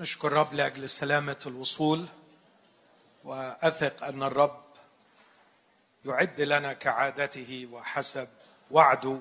[0.00, 2.06] نشكر الرب لأجل سلامة الوصول
[3.24, 4.62] وأثق أن الرب
[6.04, 8.28] يعد لنا كعادته وحسب
[8.70, 9.18] وعده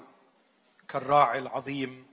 [0.87, 2.05] كالراعي العظيم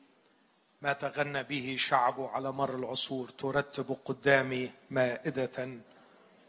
[0.82, 5.78] ما تغنى به شعبه على مر العصور ترتب قدامي مائدة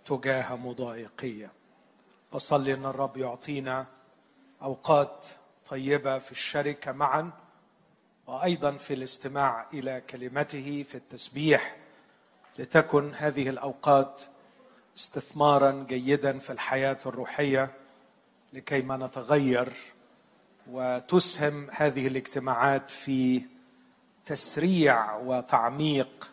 [0.05, 1.51] تجاه مضايقيه
[2.33, 3.85] بصلي أن الرب يعطينا
[4.61, 5.27] أوقات
[5.69, 7.31] طيبة في الشركة معا
[8.27, 11.77] وأيضا في الاستماع إلى كلمته في التسبيح.
[12.57, 14.21] لتكن هذه الأوقات
[14.97, 17.71] استثمارا جيدا في الحياة الروحية
[18.53, 19.73] لكي ما نتغير
[20.71, 23.41] وتسهم هذه الاجتماعات في
[24.25, 26.29] تسريع وتعميق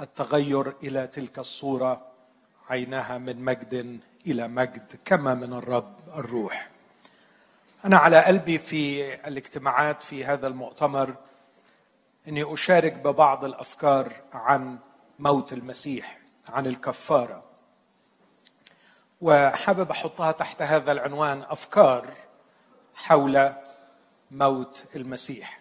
[0.00, 2.06] التغير إلى تلك الصورة
[2.70, 6.70] عينها من مجد إلى مجد كما من الرب الروح.
[7.84, 11.14] أنا على قلبي في الاجتماعات في هذا المؤتمر
[12.28, 14.78] إني أشارك ببعض الأفكار عن
[15.18, 16.18] موت المسيح
[16.48, 17.42] عن الكفارة.
[19.20, 22.06] وحابب أحطها تحت هذا العنوان أفكار
[22.94, 23.52] حول
[24.30, 25.60] موت المسيح.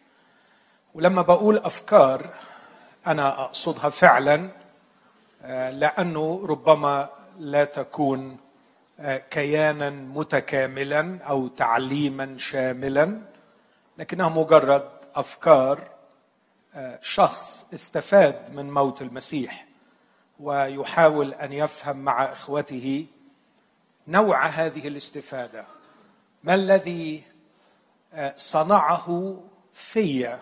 [0.93, 2.33] ولما بقول أفكار
[3.07, 4.49] أنا أقصدها فعلا
[5.41, 8.37] آه، لأنه ربما لا تكون
[8.99, 13.21] آه، كيانا متكاملا أو تعليما شاملا
[13.97, 15.92] لكنها مجرد أفكار
[17.01, 19.65] شخص استفاد من موت المسيح
[20.39, 23.05] ويحاول أن يفهم مع إخوته
[24.07, 25.65] نوع هذه الاستفادة.
[26.43, 27.23] ما الذي
[28.13, 29.39] آه، صنعه
[29.73, 30.37] في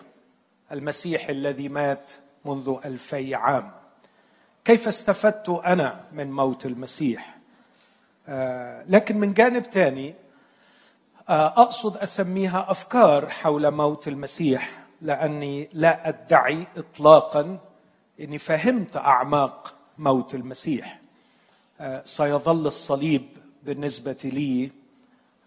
[0.72, 2.12] المسيح الذي مات
[2.44, 3.72] منذ ألفي عام؟
[4.64, 7.38] كيف استفدت أنا من موت المسيح؟
[8.28, 10.14] آه، لكن من جانب ثاني
[11.28, 14.81] أقصد أسميها أفكار حول موت المسيح.
[15.02, 17.58] لأني لا أدعي اطلاقا
[18.20, 21.00] إني فهمت أعماق موت المسيح.
[21.80, 23.28] آه، سيظل الصليب
[23.62, 24.70] بالنسبة لي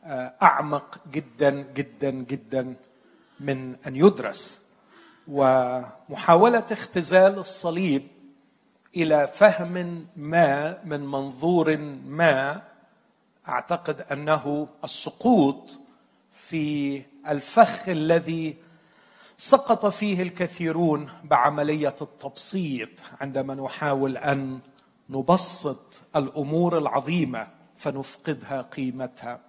[0.03, 2.75] آه، أعمق جدا جدا جدا
[3.39, 4.65] من أن يدرس.
[5.27, 8.07] ومحاولة اختزال الصليب
[8.95, 11.77] إلى فهم ما من منظور
[12.07, 12.61] ما
[13.47, 15.79] أعتقد أنه السقوط
[16.33, 18.55] في الفخ الذي
[19.37, 22.89] سقط فيه الكثيرون بعملية التبسيط
[23.21, 24.59] عندما نحاول أن
[25.09, 29.39] نبسط الأمور العظيمة فنفقدها قيمتها.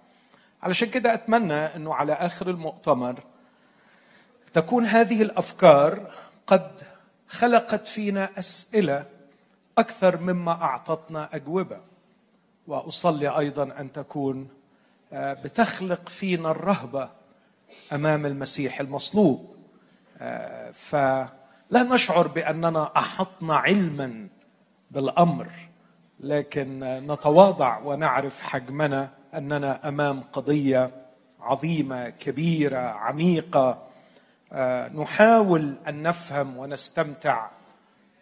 [0.63, 3.19] علشان كده أتمنى أنه على آخر المؤتمر
[4.53, 6.11] تكون هذه الأفكار
[6.47, 6.71] قد
[7.27, 9.05] خلقت فينا أسئلة
[9.77, 11.79] أكثر مما أعطتنا أجوبة.
[12.67, 14.47] وأصلي أيضا أن تكون
[15.13, 17.09] آه، بتخلق فينا الرهبة
[17.93, 19.56] أمام المسيح المصلوب.
[20.73, 24.27] فلا نشعر بأننا أحطنا علما
[24.91, 25.47] بالأمر
[26.19, 26.79] لكن
[27.11, 30.91] نتواضع ونعرف حجمنا أننا أمام قضية
[31.39, 33.83] عظيمة كبيرة عميقة.
[34.95, 37.49] نحاول أن نفهم ونستمتع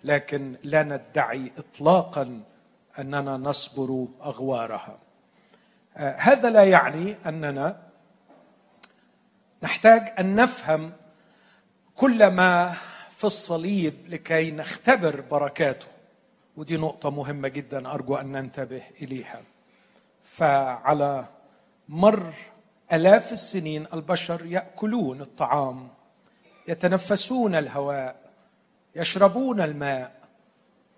[0.04, 2.42] لكن لا ندعي اطلاقا
[3.00, 4.98] أننا نصبر أغوارها.
[5.96, 7.82] هذا لا يعني أننا
[9.64, 10.92] نحتاج أن نفهم
[11.96, 12.74] كل ما
[13.12, 15.88] في الصليب لكي نختبر بركاته.
[16.58, 19.42] ودي نقطة مهمة جدا أرجو أن ننتبه إليها.
[20.24, 21.26] فعلى
[21.90, 22.34] مر
[22.94, 25.88] آلاف السنين البشر يأكلون الطعام
[26.68, 28.16] يتنفسون الهواء
[28.96, 30.12] يشربون الماء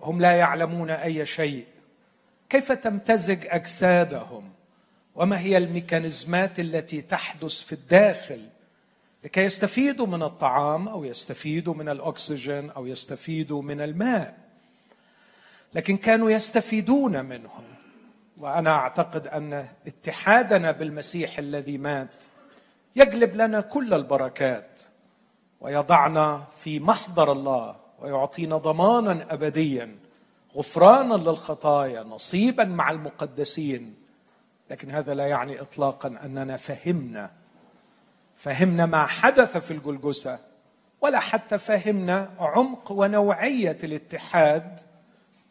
[0.01, 1.65] هم لا يعلمون أي شيء.
[2.49, 4.49] كيف تمتزج أجسادهم؟
[5.15, 8.49] وما هي الميكانيزمات التي تحدث في الداخل؟
[9.27, 14.37] لكي يستفيدوا من الطعام أو يستفيدوا من الأكسجين أو يستفيدوا من الماء.
[15.73, 17.63] لكن كانوا يستفيدون منهم.
[18.37, 22.23] وأنا أعتقد أن اتحادنا بالمسيح الذي مات
[22.95, 24.81] يجلب لنا كل البركات
[25.61, 29.95] ويضعنا في محضر الله ويعطينا ضمانا أبديا
[30.55, 33.95] غفرانا للخطايا نصيبا مع المقدسين.
[34.69, 37.31] لكن هذا لا يعني اطلاقا أننا فهمنا
[38.37, 40.39] فهمنا ما حدث في الجلجسة
[41.01, 44.79] ولا حتى فهمنا عمق ونوعية الاتحاد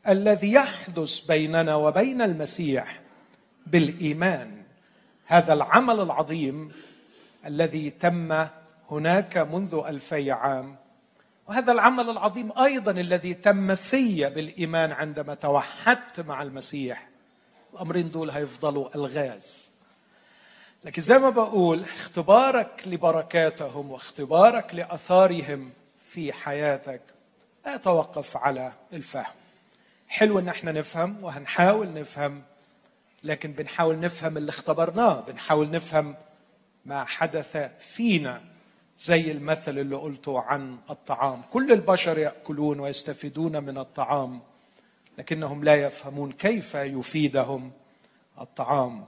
[0.09, 3.01] الذي يحدث بيننا وبين المسيح
[3.67, 4.63] بالإيمان.
[5.27, 6.73] هذا العمل العظيم
[7.47, 8.47] الذي تم
[8.91, 10.77] هناك منذ ألفي عام
[11.49, 17.09] وهذا العمل العظيم أيضا الذي تم في بالإيمان عندما توحدت مع المسيح.
[17.75, 19.76] الأمرين دول هيفضلوا ألغاز.
[20.85, 25.71] لكن زي ما بقول اختبارك لبركاتهم واختبارك لآثارهم
[26.07, 27.01] في حياتك
[27.67, 29.35] لا يتوقف على الفهم.
[30.09, 32.43] حلو إن إحنا نفهم وهنحاول نفهم
[33.25, 36.15] لكن بنحاول نفهم اللي اختبرناه بنحاول نفهم
[36.85, 38.43] ما حدث فينا
[38.99, 41.43] زي المثل اللي قلته عن الطعام.
[41.51, 44.41] كل البشر يأكلون ويستفيدون من الطعام
[45.19, 47.73] لكنهم لا يفهمون كيف يفيدهم
[48.41, 49.05] الطعام.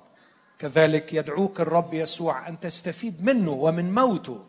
[0.59, 4.45] كذلك يدعوك الرب يسوع أن تستفيد منه ومن موته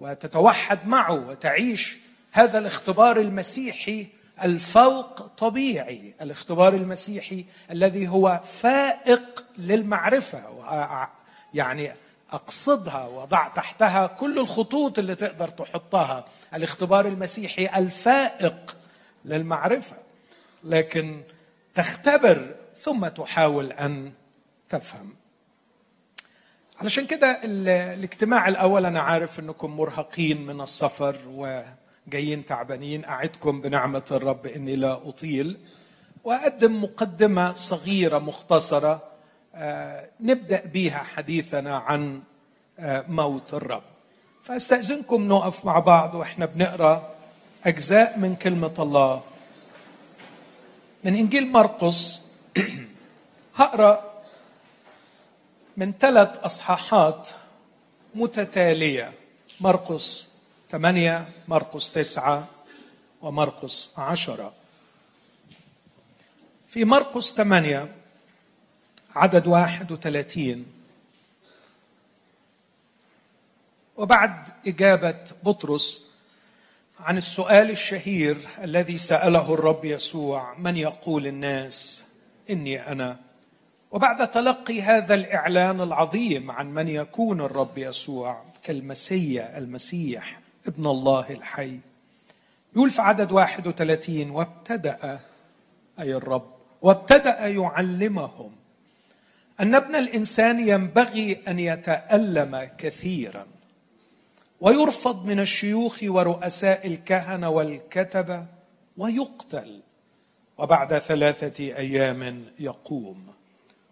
[0.00, 1.98] وتتوحد معه وتعيش
[2.32, 4.06] هذا الاختبار المسيحي
[4.42, 10.42] الفوق طبيعي الاختبار المسيحي الذي هو فائق للمعرفة
[11.54, 11.92] يعني
[12.32, 16.24] أقصدها وضع تحتها كل الخطوط اللي تقدر تحطها
[16.54, 18.76] الاختبار المسيحي الفائق
[19.24, 19.96] للمعرفة.
[20.64, 21.22] لكن
[21.74, 24.12] تختبر ثم تحاول أن
[24.68, 25.14] تفهم.
[26.80, 33.04] علشان كده الاجتماع الأول أنا عارف إنكم مرهقين من السفر وجايين تعبانين.
[33.04, 35.58] أعدكم بنعمة الرب إني لا أطيل.
[36.24, 39.02] وأقدم مقدمة صغيرة مختصرة
[39.54, 42.22] آه، نبدأ بها حديثنا عن
[42.78, 43.82] آه، موت الرب.
[44.42, 47.14] فأستأذنكم نقف مع بعض وإحنا بنقرأ
[47.66, 49.22] أجزاء من كلمة الله.
[51.04, 52.20] من إنجيل مرقس
[53.56, 54.15] هقرأ
[55.76, 57.28] من ثلاث أصحاحات
[58.14, 59.12] متتالية.
[59.60, 60.28] مرقس
[60.70, 62.48] ثمانية مرقس تسعة
[63.22, 64.52] ومرقس عشرة.
[66.68, 67.94] في مرقس ثمانية
[69.14, 70.66] عدد واحد وثلاثين.
[73.96, 76.06] وبعد إجابة بطرس
[77.00, 82.06] عن السؤال الشهير الذي سأله الرب يسوع من يقول الناس
[82.50, 83.25] إني أنا؟
[83.96, 91.78] وبعد تلقي هذا الإعلان العظيم عن من يكون الرب يسوع كالمسيا المسيح ابن الله الحي.
[92.74, 95.20] يقول في عدد 31 وابتدأ
[96.00, 96.50] أي الرب
[96.82, 98.52] وابتدأ يعلمهم
[99.60, 103.46] أن ابن الإنسان ينبغي أن يتألم كثيرا
[104.60, 108.46] ويرفض من الشيوخ ورؤساء الكهنة والكتبة
[108.96, 109.80] ويقتل
[110.58, 113.35] وبعد ثلاثة أيام يقوم.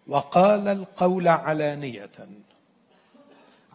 [0.07, 2.09] وقال القول علانية.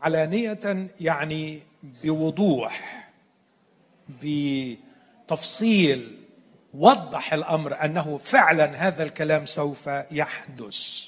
[0.02, 3.06] علانية يعني بوضوح
[4.22, 6.16] بتفصيل
[6.74, 11.06] وضح الأمر أنه فعلا هذا الكلام سوف يحدث.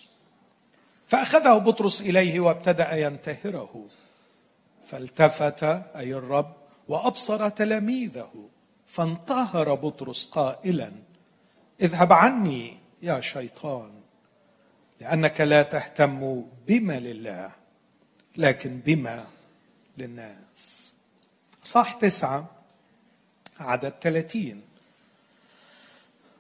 [1.06, 3.86] فأخذه بطرس إليه وابتدأ ينتهره.
[4.88, 5.64] فالتفت
[5.96, 6.52] أي الرب
[6.88, 8.48] وأبصر تلاميذه
[8.86, 10.92] فانتهر بطرس قائلا
[11.80, 14.01] اذهب عني يا شيطان.
[15.02, 17.50] لأنك لا تهتم بما لله
[18.36, 19.24] لكن بما
[19.98, 20.94] للناس.
[21.62, 22.50] صح تسعة
[23.60, 24.62] عدد ثلاثين.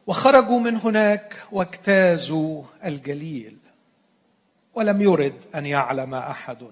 [0.06, 3.56] وخرجوا من هناك واجتازوا الجليل
[4.74, 6.64] ولم يرد أن يعلم أحد.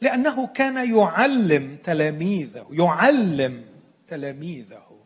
[0.00, 3.64] لأنه كان يعلم تلاميذه يعلم
[4.08, 5.00] تلاميذه.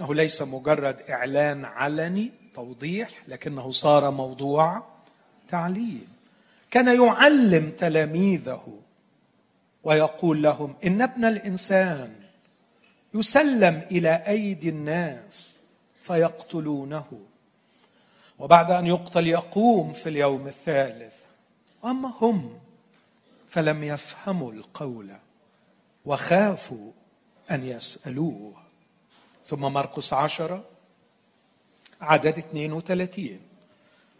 [0.00, 4.82] إنه ليس مجرد إعلان علني توضيح لكنه صار موضوع
[5.48, 6.08] تعليم.
[6.70, 8.78] كان يعلم تلاميذه
[9.84, 12.14] ويقول لهم إن ابن الإنسان
[13.14, 15.58] يسلم إلى أيدي الناس
[16.02, 17.20] فيقتلونه.
[18.38, 21.14] وبعد أن يقتل يقوم في اليوم الثالث.
[21.82, 22.58] واما هم
[23.48, 25.12] فلم يفهموا القول
[26.04, 26.92] وخافوا
[27.50, 28.54] أن يسألوه.
[29.46, 30.64] ثم مرقس عشرة
[32.04, 33.40] عدد 32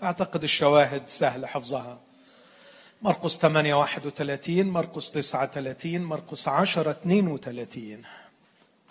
[0.02, 1.98] أعتقد الشواهد سهل حفظها.
[3.02, 8.02] مرقس 8 31 مرقس 9 30 مرقس 10 32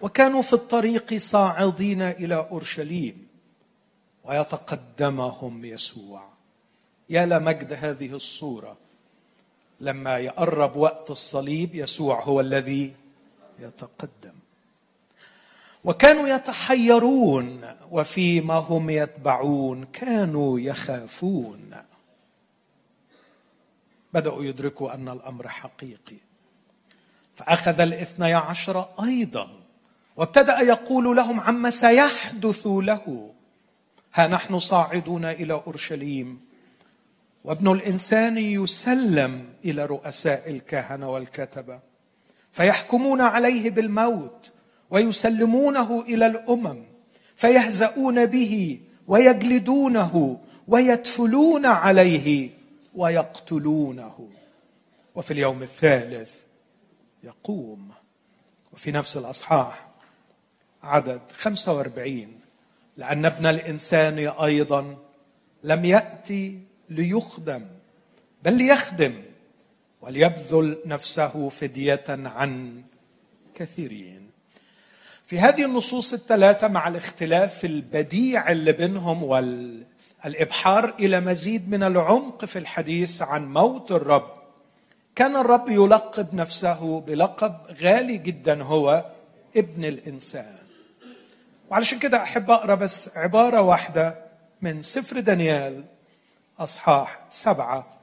[0.02, 3.28] وكانوا في الطريق صاعدين إلى أورشليم.
[4.24, 6.24] ويتقدمهم يسوع.
[7.10, 8.78] يا لمجد هذه الصورة.
[9.80, 12.94] لما يقرب وقت الصليب يسوع هو الذي
[13.60, 14.34] يتقدم.
[15.84, 21.72] وكانوا يتحيرون وفيما هم يتبعون كانوا يخافون.
[24.14, 26.18] بدأوا يدركوا أن الأمر حقيقي.
[27.36, 29.50] فأخذ الاثني عشر أيضا
[30.16, 33.34] وابتدأ يقول لهم عما سيحدث له.
[34.14, 36.42] ها نحن صاعدون إلى أورشليم.
[37.44, 41.80] وابن الإنسان يسلم إلى رؤساء الكهنة والكتبة.
[42.52, 44.53] فيحكمون عليه بالموت.
[44.94, 46.84] ويسلمونه إلى الأمم
[47.36, 52.50] فيهزؤون به ويجلدونه ويدفلون عليه
[52.96, 54.30] ويقتلونه.
[55.16, 56.32] وفي اليوم الثالث
[57.24, 57.90] يقوم
[58.74, 59.88] وفي نفس الأصحاح
[60.84, 62.40] عدد 45
[62.98, 64.98] لأن ابن الإنسان أيضا
[65.64, 66.60] لم يأتي
[66.90, 67.66] ليخدم
[68.44, 69.14] بل ليخدم
[70.02, 72.82] وليبذل نفسه فدية عن
[73.56, 74.23] كثيرين.
[75.26, 82.60] في هذه النصوص الثلاثة مع الاختلاف البديع اللي بينهم والإبحار إلى مزيد من العمق في
[82.60, 84.34] الحديث عن موت الرب.
[85.16, 89.06] كان الرب يلقب نفسه بلقب غالي جدا هو
[89.58, 90.56] ابن الإنسان.
[91.70, 94.16] وعلشان كده أحب أقرأ بس عبارة واحدة
[94.62, 95.84] من سفر دانيال
[96.60, 98.03] أصحاح سبعة.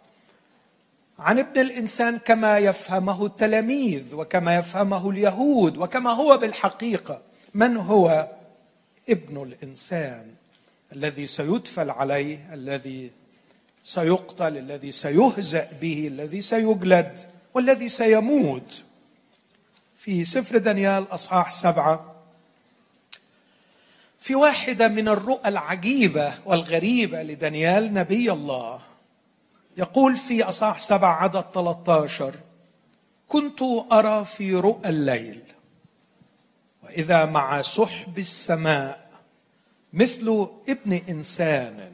[1.21, 7.23] عن ابن الإنسان كما يفهمه التلاميذ وكما يفهمه اليهود وكما هو بالحقيقة.
[7.55, 8.29] من هو
[9.09, 10.27] ابن الإنسان
[10.93, 13.11] الذي سيدفل عليه الذي
[13.83, 17.19] سيقتل الذي سيهزأ به الذي سيجلد
[17.55, 18.83] والذي سيموت؟
[19.97, 22.15] في سفر دانيال أصحاح سبعة
[24.21, 28.81] في واحدة من الرؤى العجيبة والغريبة لدانيال نبي الله
[29.77, 32.35] يقول في أصحاح سبعة عدد 13
[33.29, 33.63] كنت
[33.93, 35.43] أرى في رؤى الليل
[36.85, 39.11] وإذا مع سحب السماء
[39.93, 41.91] مثل ابن إنسان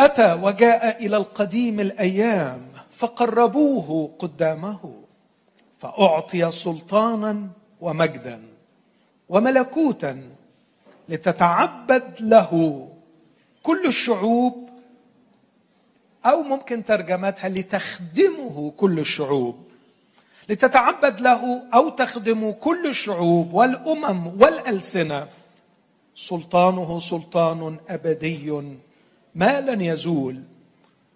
[0.00, 4.94] أتى وجاء إلى القديم الأيام فقربوه قدامه
[5.78, 7.48] فأعطي سلطانا
[7.80, 8.42] ومجدا
[9.28, 10.30] وملكوتا
[11.08, 12.88] لتتعبد له
[13.62, 14.63] كل الشعوب
[16.26, 19.64] أو ممكن ترجمتها لتخدمه كل الشعوب.
[20.48, 25.28] لتتعبد له أو تخدم كل الشعوب والأمم والألسنة.
[26.14, 28.50] سلطانه سلطان أبدي
[29.34, 30.42] ما لن يزول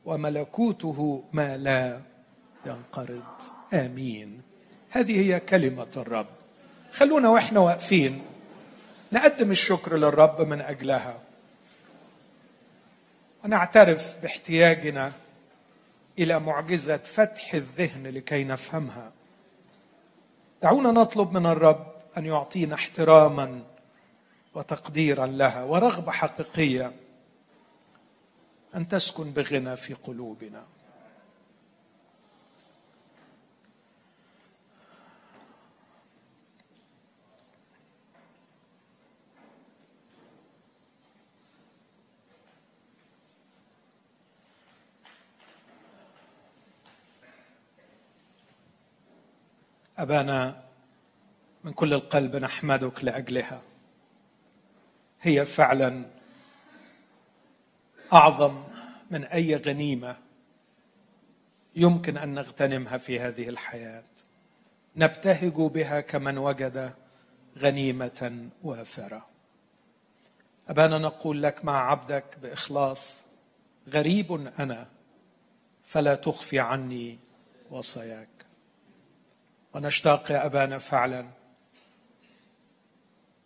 [0.05, 2.01] وملكوته ما لا
[2.67, 3.23] ينقرض.
[3.75, 4.41] آمين.
[4.91, 6.27] هذه هي كلمة الرب.
[6.93, 8.23] خلونا وإحنا واقفين.
[9.13, 11.21] نقدم الشكر للرب من أجلها.
[13.45, 15.13] ونعترف باحتياجنا
[16.19, 19.13] إلى معجزة فتح الذهن لكي نفهمها.
[20.63, 23.63] دعونا نطلب من الرب أن يعطينا احتراما
[24.55, 26.93] وتقديرا لها ورغبة حقيقية
[28.75, 30.63] أن تسكن بغنى في قلوبنا.
[49.99, 50.65] أبانا
[51.65, 53.63] من كل القلب نحمدك لأجلها.
[55.21, 56.05] هي فعلا
[58.13, 58.65] أعظم
[59.11, 60.17] من أي غنيمة
[61.77, 64.05] يمكن أن نغتنمها في هذه الحياة.
[64.97, 66.95] نبتهج بها كمن وجد
[67.59, 69.27] غنيمة وافرة.
[70.69, 73.25] أبانا نقول لك مع عبدك بإخلاص
[73.89, 74.89] غريب أنا
[75.85, 77.19] فلا تخفي عني
[77.71, 78.38] وصاياك.
[79.75, 81.27] ونشتاق يا أبانا فعلا.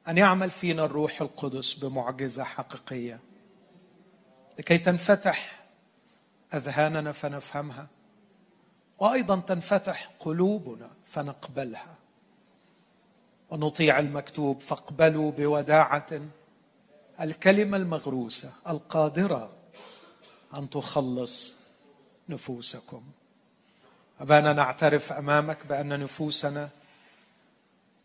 [0.09, 3.21] أن يعمل فينا الروح القدس بمعجزة حقيقية.
[4.59, 5.65] لكي تنفتح
[6.55, 7.87] أذهاننا فنفهمها.
[8.99, 11.95] وأيضا تنفتح قلوبنا فنقبلها.
[13.51, 16.21] ونطيع المكتوب فاقبلوا بوداعة
[17.21, 19.51] الكلمة المغروسة القادرة
[20.57, 21.57] أن تخلص
[22.29, 23.03] نفوسكم.
[24.21, 26.69] أبانا نعترف أمامك بأن نفوسنا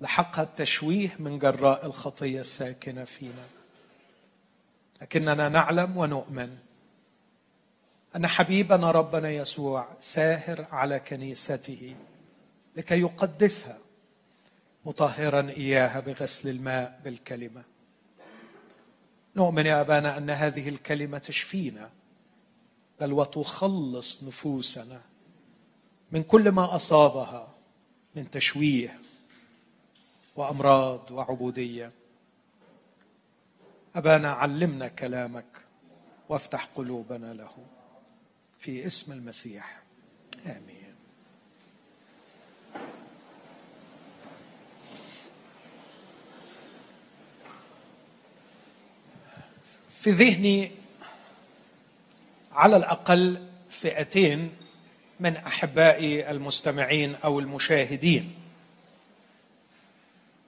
[0.02, 3.46] لحقها التشويه من جراء الخطية الساكنة فينا.
[5.02, 6.58] لكننا نعلم ونؤمن
[8.16, 11.96] أن حبيبنا ربنا يسوع ساهر على كنيسته
[12.76, 13.78] لكي يقدسها
[14.86, 17.64] مطهرا إياها بغسل الماء بالكلمة.
[19.36, 21.90] نؤمن يا أبانا أن هذه الكلمة تشفينا
[23.00, 25.02] بل وتخلص نفوسنا
[26.12, 27.54] من كل ما أصابها
[28.16, 29.00] من تشويه
[30.36, 31.92] وأمراض وعبودية.
[33.96, 35.46] أبانا علمنا كلامك
[36.30, 37.58] وافتح قلوبنا له
[38.60, 39.82] في اسم المسيح.
[40.46, 40.78] آمين.
[49.90, 50.72] في ذهني
[52.52, 54.57] على الأقل فئتين
[55.20, 58.36] من احبائي المستمعين أو المشاهدين.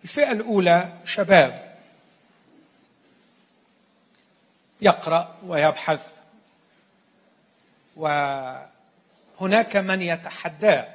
[0.03, 1.75] الفئة الأولى شباب.
[4.81, 6.07] يقرأ ويبحث.
[7.95, 10.87] وهناك من يتحداه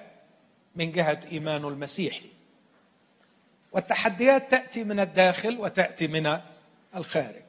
[0.77, 2.31] من جهة ايمانه المسيحي
[3.73, 6.41] والتحديات تأتي من الداخل وتأتي من
[6.97, 7.43] الخارج.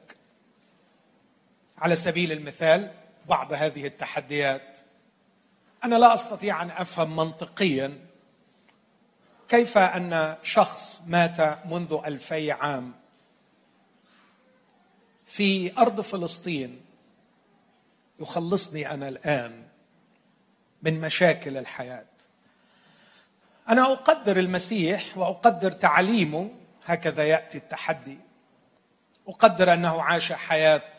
[1.78, 2.92] على سبيل المثال
[3.28, 4.78] بعض هذه التحديات
[5.86, 7.98] أنا لا أستطيع أن أفهم منطقيا
[9.48, 12.94] كيف أن شخص مات منذ ألفي عام
[15.26, 16.80] في أرض فلسطين
[18.20, 19.62] يخلصني أنا الآن
[20.82, 22.06] من مشاكل الحياة.
[23.68, 26.50] أنا أقدر المسيح وأقدر تعليمه
[26.84, 28.18] هكذا يأتي التحدي.
[29.28, 30.92] أقدر أنه عاش حياة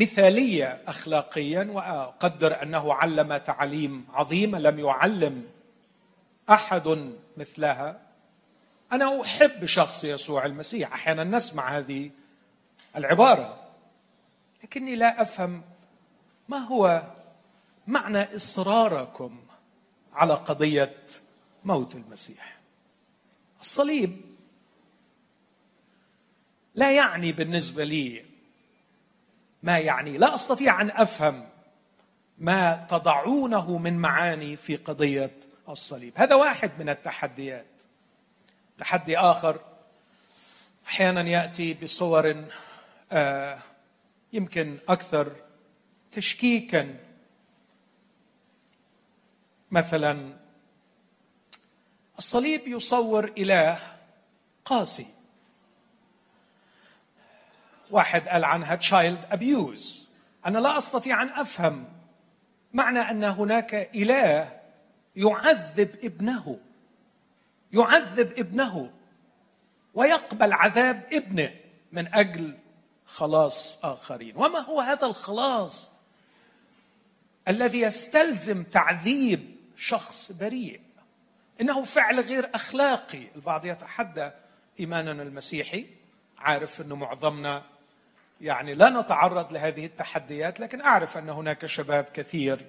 [0.00, 5.46] مثالية اخلاقيا وأقدر أنه علم تعاليم عظيمه لم يعلم
[6.50, 8.00] أحد مثلها.
[8.92, 12.10] أنا أحب شخص يسوع المسيح أحيانا نسمع هذه
[12.96, 13.58] العبارة
[14.64, 15.62] لكني لا أفهم
[16.48, 17.02] ما هو
[17.86, 19.40] معنى إصراركم
[20.12, 20.96] على قضية
[21.64, 22.58] موت المسيح.
[23.60, 24.20] الصليب
[26.74, 28.29] لا يعني بالنسبة لي
[29.62, 31.48] ما يعني لا أستطيع أن أفهم
[32.38, 35.36] ما تضعونه من معاني في قضية
[35.68, 36.12] الصليب.
[36.16, 37.66] هذا واحد من التحديات.
[38.78, 39.60] تحدي آخر
[40.86, 42.44] أحيانا يأتي بصور
[43.12, 43.58] آه،
[44.32, 45.32] يمكن أكثر
[46.12, 46.96] تشكيكا.
[49.70, 50.36] مثلا
[52.18, 53.78] الصليب يصور إله
[54.64, 55.19] قاسي.
[57.90, 60.08] واحد قال عنها child abuse
[60.46, 61.84] أنا لا أستطيع أن أفهم
[62.72, 64.60] معنى أن هناك إله
[65.16, 66.58] يعذب ابنه
[67.72, 68.90] يعذب ابنه
[69.94, 71.54] ويقبل عذاب ابنه
[71.92, 72.58] من أجل
[73.06, 74.36] خلاص آخرين.
[74.36, 75.90] وما هو هذا الخلاص
[77.48, 80.80] الذي يستلزم تعذيب شخص بريء؟
[81.60, 83.22] إنه فعل غير أخلاقي.
[83.36, 84.30] البعض يتحدى
[84.80, 85.86] إيماننا المسيحي
[86.38, 87.62] عارف إنه معظمنا
[88.40, 92.66] يعني لا نتعرض لهذه التحديات لكن أعرف أن هناك شباب كثير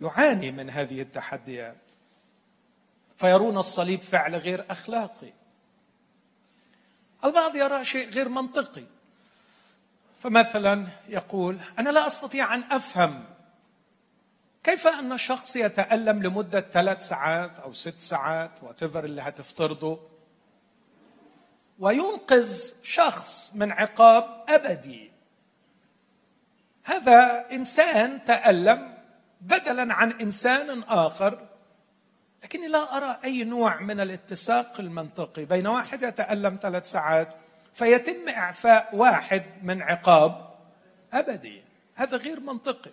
[0.00, 1.76] يعاني من هذه التحديات
[3.16, 5.32] فيرون الصليب فعل غير أخلاقي.
[7.24, 8.84] البعض يرى شيء غير منطقي.
[10.22, 13.24] فمثلا يقول أنا لا أستطيع أن أفهم
[14.64, 20.00] كيف أن شخص يتألم لمدة ثلاث ساعات أو ست ساعات واتفر اللي هتفترضه.
[21.78, 25.10] وينقذ شخص من عقاب أبدي.
[26.84, 28.94] هذا إنسان تألم
[29.40, 31.48] بدلا عن إنسان آخر
[32.44, 37.34] لكني لا أرى أي نوع من الاتساق المنطقي بين واحد يتألم ثلاث ساعات
[37.74, 40.54] فيتم إعفاء واحد من عقاب
[41.12, 41.62] أبدي.
[41.94, 42.90] هذا غير منطقي.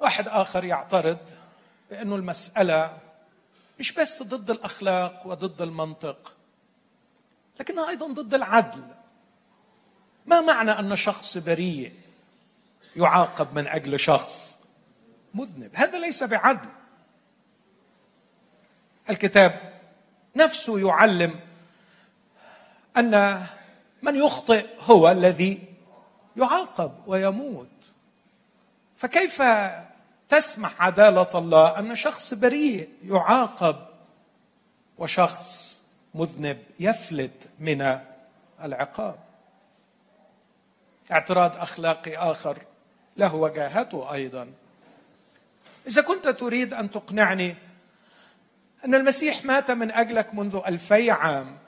[0.00, 1.18] واحد آخر يعترض
[1.90, 2.98] بانه المسألة
[3.80, 6.36] مش بس ضد الأخلاق وضد المنطق
[7.60, 8.84] لكنها أيضا ضد العدل.
[10.26, 11.92] ما معنى أن شخص بريء
[12.96, 14.58] يعاقب من أجل شخص
[15.34, 16.68] مذنب؟ هذا ليس بعدل.
[19.10, 19.80] الكتاب
[20.36, 21.40] نفسه يعلم
[22.96, 23.46] أن
[24.02, 25.74] من يخطئ هو الذي
[26.36, 27.68] يعاقب ويموت.
[28.96, 29.42] فكيف
[30.28, 33.76] تسمح عدالة الله أن شخص بريء يعاقب
[34.98, 35.82] وشخص
[36.14, 37.98] مذنب يفلت من
[38.62, 39.18] العقاب.
[41.12, 42.58] اعتراض أخلاقي آخر
[43.16, 44.52] له وجاهته أيضا.
[45.86, 47.56] إذا كنت تريد أن تقنعني
[48.84, 51.58] أن المسيح مات من أجلك منذ ألفي عام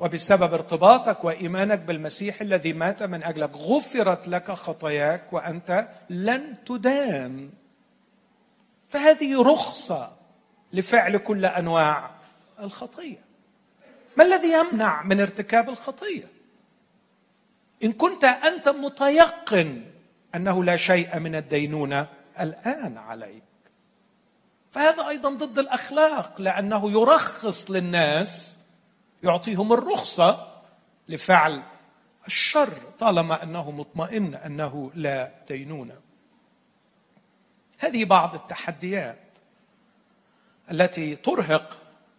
[0.00, 7.50] وبسبب ارتباطك وإيمانك بالمسيح الذي مات من أجلك غفرت لك خطاياك وأنت لن تدان.
[8.88, 10.16] فهذه رخصة
[10.72, 12.10] لفعل كل أنواع
[12.60, 13.24] الخطية.
[14.16, 16.28] ما الذي يمنع من ارتكاب الخطية؟
[17.84, 19.82] إن كنت أنت متيقن
[20.34, 22.06] أنه لا شيء من الدينونة
[22.40, 23.42] الآن عليك.
[24.72, 28.55] فهذا أيضا ضد الأخلاق لأنه يرخص للناس
[29.22, 30.62] يعطيهم الرخصة
[31.08, 31.62] لفعل
[32.26, 36.00] الشر طالما أنه مطمئن أنه لا دينونة.
[37.78, 39.18] هذه بعض التحديات
[40.70, 41.78] التي ترهق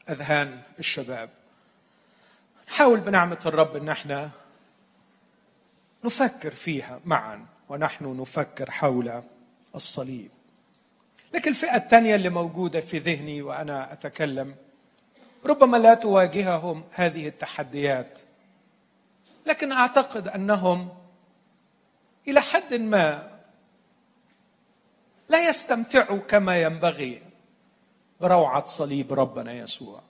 [0.09, 1.29] أذهان الشباب.
[2.67, 4.29] نحاول بنعمة الرب أن إحنا
[6.03, 9.23] نفكر فيها معا ونحن نفكر حول
[9.75, 10.31] الصليب.
[11.33, 14.55] لكن الفئة الثانية اللي موجودة في ذهني وأنا أتكلم
[15.47, 18.19] ربما لا تواجههم هذه التحديات.
[19.45, 20.89] لكن أعتقد أنهم
[22.27, 23.37] إلى حد ما
[25.29, 27.23] لا يستمتعوا كما ينبغي
[28.21, 30.01] بروعه صليب ربنا يسوع.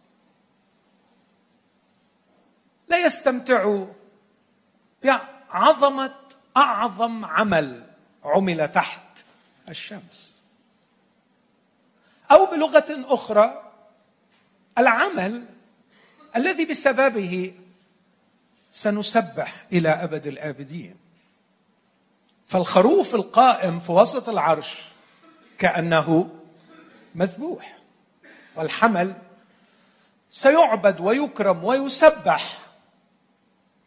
[2.87, 3.85] لا يستمتعوا
[5.03, 6.15] بعظمة
[6.57, 7.83] أعظم عمل
[8.23, 9.01] عمل تحت
[9.69, 10.37] الشمس.
[12.31, 13.66] أو بلغة أخرى
[14.77, 15.45] العمل
[16.35, 17.53] الذي بسببه
[18.71, 20.95] سنسبح إلى أبد الآبدين.
[22.47, 24.77] فالخروف القائم في وسط العرش
[25.57, 26.29] كأنه
[27.15, 27.77] مذبوح
[28.55, 29.15] والحمل
[30.29, 32.57] سيعبد ويكرم ويسبح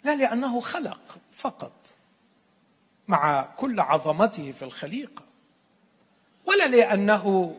[0.05, 1.73] لا لأنه خلق فقط
[3.09, 5.23] مع كل عظمته في الخليقة
[6.47, 7.57] ولا لأنه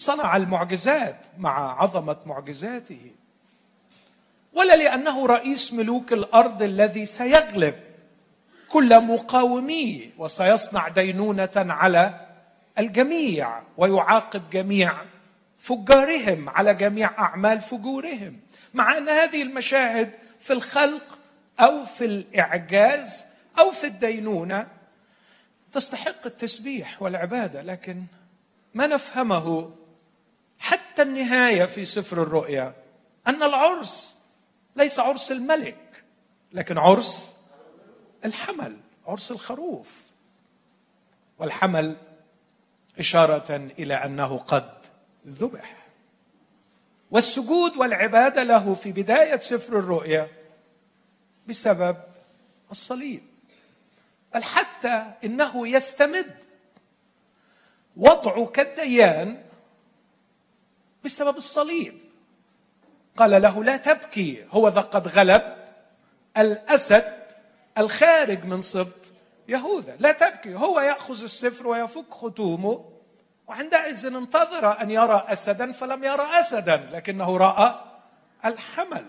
[0.00, 3.10] صنع المعجزات مع عظمة معجزاته.
[4.52, 7.74] ولا لأنه رئيس ملوك الأرض الذي سيغلب
[8.68, 12.26] كل مقاوميه وسيصنع دينونة على
[12.78, 14.92] الجميع ويعاقب جميع
[15.58, 18.40] فجارهم على جميع أعمال فجورهم.
[18.74, 21.18] مع أن هذه المشاهد في الخلق
[21.60, 23.26] أو في الإعجاز
[23.58, 24.66] أو في الدينونة
[25.72, 28.02] تستحق التسبيح والعبادة لكن
[28.74, 29.70] ما نفهمه
[30.70, 32.74] حتى النهاية في سفر الرؤيا.
[33.26, 34.16] أن العرس
[34.76, 36.04] ليس عرس الملك
[36.52, 37.36] لكن عرس
[38.24, 40.00] الحمل عرس الخروف.
[41.38, 41.96] والحمل
[42.98, 44.72] إشارة إلى أنه قد
[45.26, 45.76] ذبح.
[47.10, 50.28] والسجود والعبادة له في بداية سفر الرؤيا
[51.48, 51.96] بسبب
[52.70, 53.22] الصليب.
[54.34, 56.34] بل حتى إنه يستمد
[57.96, 59.49] وضعه كالديان
[61.04, 61.98] بسبب الصليب.
[63.16, 65.56] قال له لا تبكي هو ذا قد غلب
[66.36, 67.20] الأسد
[67.78, 69.12] الخارج من سبط
[69.48, 69.96] يهوذا.
[69.98, 72.84] لا تبكي هو يأخذ السفر ويفك ختومه
[73.48, 77.74] وعندئذ انتظر أن يرى اسدا فلم يرى اسدا لكنه رأى
[78.44, 79.04] الحمل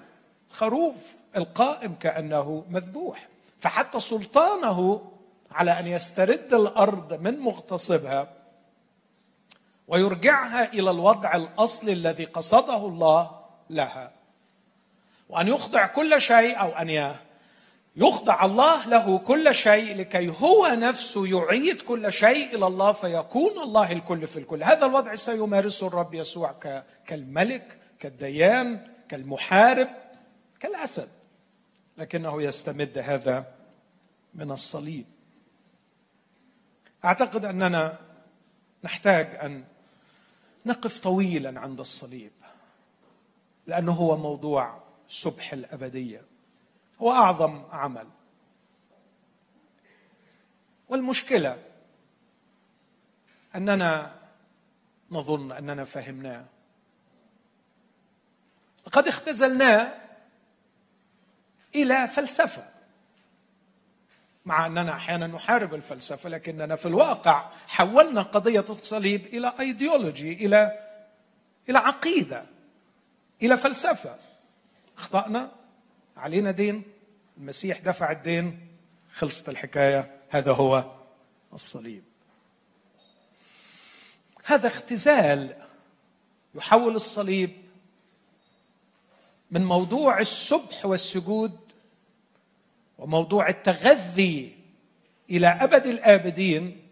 [0.50, 3.28] خروف القائم كأنه مذبوح.
[3.60, 5.12] فحتى سلطانه
[5.52, 8.34] على أن يسترد الأرض من مغتصبها
[9.88, 14.12] ويرجعها إلى الوضع الاصلي الذي قصده الله لها.
[15.30, 17.16] وأن يخضع كل شيء أو أن
[17.96, 23.92] يخضع الله له كل شيء لكي هو نفسه يعيد كل شيء إلى الله فيكون الله
[23.92, 24.64] الكل في الكل.
[24.64, 26.56] هذا الوضع سيمارسه الرب يسوع
[27.08, 29.90] كالملك كالديان كالمحارب
[30.60, 31.10] كالأسد.
[31.98, 33.46] لكنه يستمد هذا
[34.34, 35.06] من الصليب.
[37.06, 37.98] أعتقد أننا
[38.84, 39.64] نحتاج أن
[40.66, 42.32] نقف طويلا عند الصليب
[43.68, 46.22] لأنه هو موضوع سبح الأبدية
[47.02, 48.08] هو أعظم عمل.
[50.90, 51.64] والمشكلة
[53.56, 54.16] أننا
[55.12, 56.46] نظن أننا فهمناه.
[58.88, 59.94] لقد اختزلناه
[61.76, 62.71] إلى فلسفة.
[64.46, 70.80] مع أننا أحيانا نحارب الفلسفة لكننا في الواقع حولنا قضية الصليب إلى ايديولوجي إلى
[71.70, 72.46] إلى عقيدة
[73.42, 74.16] إلى فلسفة.
[74.98, 75.52] أخطأنا؟
[76.18, 76.84] علينا دين؟
[77.38, 78.68] المسيح دفع الدين؟
[79.14, 80.12] خلصت الحكاية.
[80.30, 80.86] هذا هو
[81.54, 82.04] الصليب.
[84.46, 85.56] هذا اختزال
[86.56, 87.52] يحول الصليب
[89.52, 91.60] من موضوع السبح والسجود
[93.02, 94.58] وموضوع التغذي
[95.30, 96.88] إلى أبد الآبدين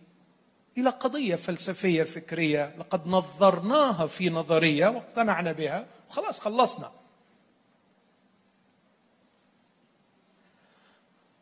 [0.78, 6.92] إلى قضية فلسفية فكرية لقد نظرناها في نظرية واقتنعنا بها وخلاص خلصنا.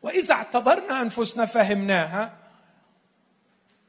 [0.02, 2.38] وإذا اعتبرنا أنفسنا فهمناها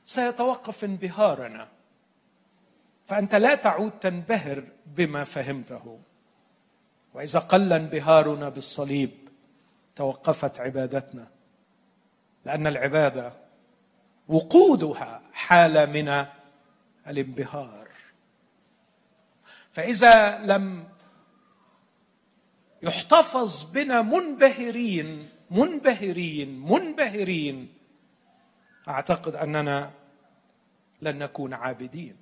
[0.03, 1.67] سيتوقف انبهارنا.
[3.07, 5.99] فأنت لا تعود تنبهر بما فهمته.
[7.13, 9.28] وإذا قل انبهارنا بالصليب
[9.99, 11.27] توقفت عبادتنا
[12.45, 13.33] لأن العبادة
[14.27, 16.25] وقودها حاله من
[17.07, 17.89] الانبهار.
[19.71, 20.87] فإذا لم
[22.83, 27.73] يحتفظ بنا منبهرين منبهرين منبهرين
[28.87, 29.91] أعتقد أننا
[31.01, 32.15] لن نكون عابدين.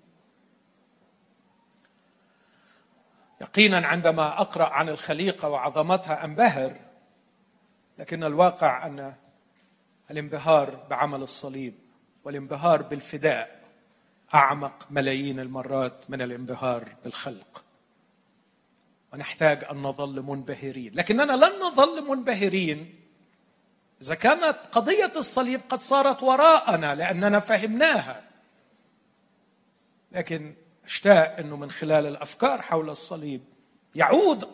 [3.41, 6.86] يقينا عندما أقرأ عن الخليقة وعظمتها أنبهر
[7.99, 9.13] لكن الواقع أن
[10.11, 11.73] الانبهار بعمل الصليب
[12.23, 13.61] والانبهار بالفداء
[14.33, 17.63] أعمق ملايين المرات من الانبهار بالخلق.
[19.13, 20.93] ونحتاج أن نظل منبهرين.
[20.93, 22.99] لكننا لن نظل منبهرين
[24.01, 28.23] إذا كانت قضية الصليب قد صارت وراءنا لأننا فهمناها.
[30.11, 30.53] لكن
[30.85, 33.41] أشتاق إنه من خلال الأفكار حول الصليب
[33.95, 34.49] يعود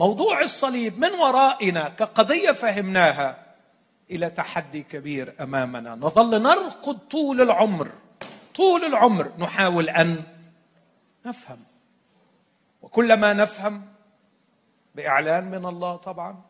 [0.00, 3.46] موضوع الصليب من ورائنا كقضية فهمناها
[4.10, 5.94] إلى تحدي كبير أمامنا.
[5.94, 7.92] نظل نرقد طول العمر
[8.54, 10.24] طول العمر نحاول أن
[11.26, 11.58] نفهم.
[12.82, 13.86] وكلما نفهم
[14.94, 16.42] بإعلان من الله طبعا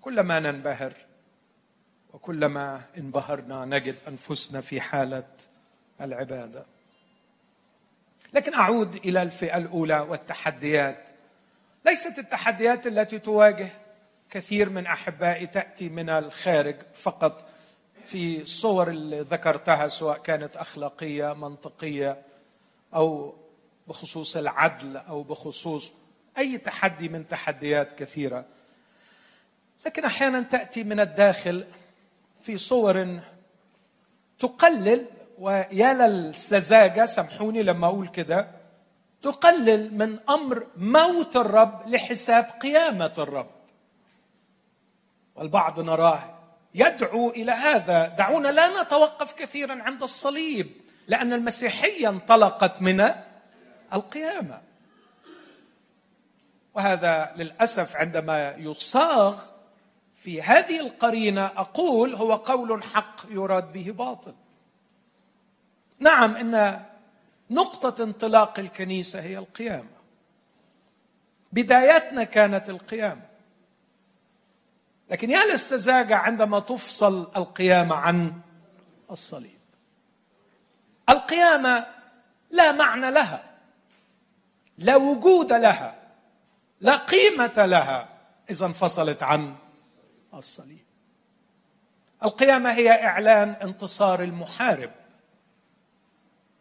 [0.00, 0.92] كلما ننبهر
[2.12, 5.28] وكلما انبهرنا نجد أنفسنا في حالة
[6.00, 6.66] العبادة.
[8.32, 11.10] لكن أعود إلى الفئة الأولى والتحديات.
[11.86, 13.68] ليست التحديات التي تواجه
[14.30, 17.48] كثير من أحبائي تأتي من الخارج فقط
[18.06, 22.22] في الصور اللي ذكرتها سواء كانت أخلاقية منطقية
[22.94, 23.34] أو
[23.88, 25.90] بخصوص العدل أو بخصوص
[26.38, 28.44] أي تحدي من تحديات كثيرة.
[29.86, 31.64] لكن أحيانا تأتي من الداخل
[32.42, 33.20] في صور
[34.38, 35.06] تقلل
[35.38, 38.48] ويا للسذاجة سامحوني لما أقول كده
[39.22, 43.50] تقلل من أمر موت الرب لحساب قيامة الرب.
[45.34, 46.34] والبعض نراه
[46.74, 48.08] يدعو إلى هذا.
[48.08, 50.70] دعونا لا نتوقف كثيرا عند الصليب
[51.06, 53.10] لأن المسيحية انطلقت من
[53.92, 54.60] القيامة.
[56.74, 59.40] وهذا للأسف عندما يصاغ
[60.16, 64.34] في هذه القرينة أقول هو قول حق يراد به باطل.
[65.98, 66.84] نعم إن
[67.50, 69.98] نقطة انطلاق الكنيسة هي القيامة.
[71.52, 73.28] بدايتنا كانت القيامة.
[75.10, 78.40] لكن يا للسذاجه عندما تفصل القيامة عن
[79.10, 79.58] الصليب.
[81.08, 81.86] القيامة
[82.50, 83.44] لا معنى لها
[84.78, 85.94] لا وجود لها
[86.80, 88.08] لا قيمة لها
[88.50, 89.54] إذا انفصلت عن
[90.34, 90.84] الصليب.
[92.24, 94.90] القيامة هي إعلان انتصار المحارب.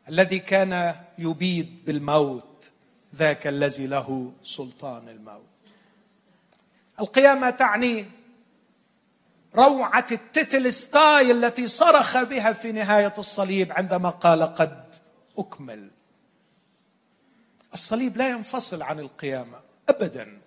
[0.09, 2.71] الذي كان يبيد بالموت
[3.15, 5.43] ذاك الذي له سلطان الموت.
[6.99, 8.05] القيامة تعني
[9.55, 14.95] روعة التتلستاي التي صرخ بها في نهاية الصليب عندما قال قد
[15.37, 15.89] أكمل.
[17.73, 20.41] الصليب لا ينفصل عن القيامة ابدا.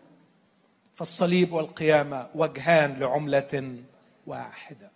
[0.94, 3.82] فالصليب والقيامة وجهان لعملة
[4.26, 4.90] واحدة.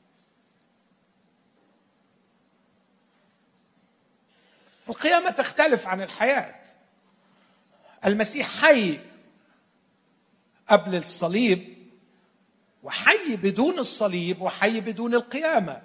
[4.88, 6.54] القيامة تختلف عن الحياة.
[8.06, 9.00] المسيح حي
[10.68, 11.74] قبل الصليب
[12.82, 15.82] وحي بدون الصليب وحي بدون القيامة.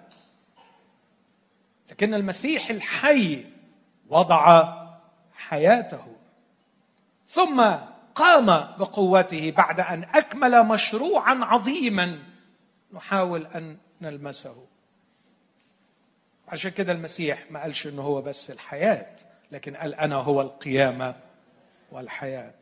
[1.89, 3.45] لكن المسيح الحي
[4.07, 4.73] وضع
[5.33, 6.15] حياته.
[7.27, 7.75] ثم
[8.15, 8.45] قام
[8.77, 12.19] بقوته بعد أن أكمل مشروعا عظيما.
[12.93, 14.68] نحاول أن نلمسه.
[16.49, 19.15] عشان كده المسيح ما قالش إنه هو بس الحياة
[19.51, 21.15] لكن قال أنا هو القيامة
[21.91, 22.53] والحياة.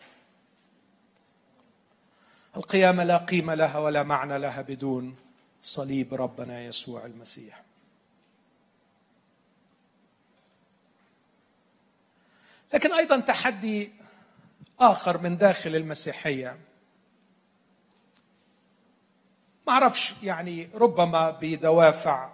[2.58, 5.16] القيامة لا قيمة لها ولا معنى لها بدون
[5.62, 7.64] صليب ربنا يسوع المسيح.
[12.74, 13.92] لكن أيضا تحدي
[14.80, 16.58] آخر من داخل المسيحية.
[19.68, 22.30] ما أعرفش يعني ربما بدوافع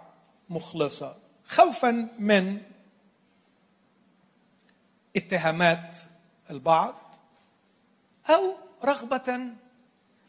[0.48, 1.23] مخلصة.
[1.46, 2.60] خوفا من
[5.16, 5.98] اتهامات
[6.50, 7.16] البعض
[8.30, 8.54] أو
[8.84, 9.40] رغبة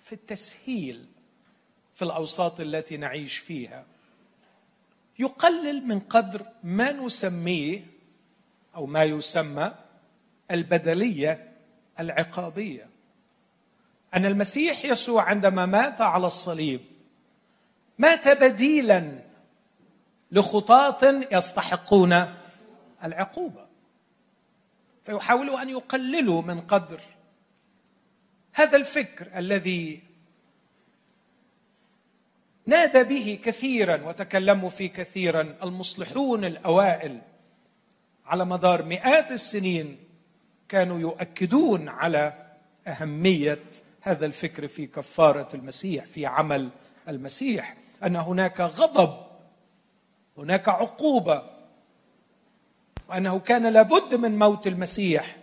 [0.03, 1.05] في التسهيل
[1.95, 3.85] في الأوساط التي نعيش فيها.
[5.19, 7.85] يقلل من قدر ما نسميه
[8.75, 9.75] أو ما يسمى
[10.51, 11.51] البدلية
[11.99, 12.89] العقابية.
[14.13, 16.81] أن المسيح يسوع عندما مات على الصليب
[17.99, 19.19] مات بديلا
[20.31, 22.25] لخطاة يستحقون
[23.03, 23.65] العقوبة.
[25.03, 27.01] فيحاولوا أن يقللوا من قدر
[28.53, 30.01] هذا الفكر الذي
[32.65, 37.21] نادى به كثيرا وتكلموا فيه كثيرا المصلحون الأوائل
[38.25, 39.97] على مدار مئات السنين
[40.69, 42.33] كانوا يؤكدون على
[42.87, 43.63] أهمية
[44.01, 46.69] هذا الفكر في كفارة المسيح في عمل
[47.07, 47.75] المسيح.
[48.03, 49.24] أن هناك غضب
[50.37, 51.43] هناك عقوبة
[53.09, 55.37] وأنه كان لابد من موت المسيح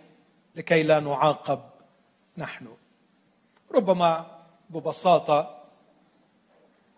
[0.55, 1.59] لكي لا نعاقب
[2.37, 2.67] نحن.
[3.71, 4.25] ربما
[4.69, 5.63] ببساطة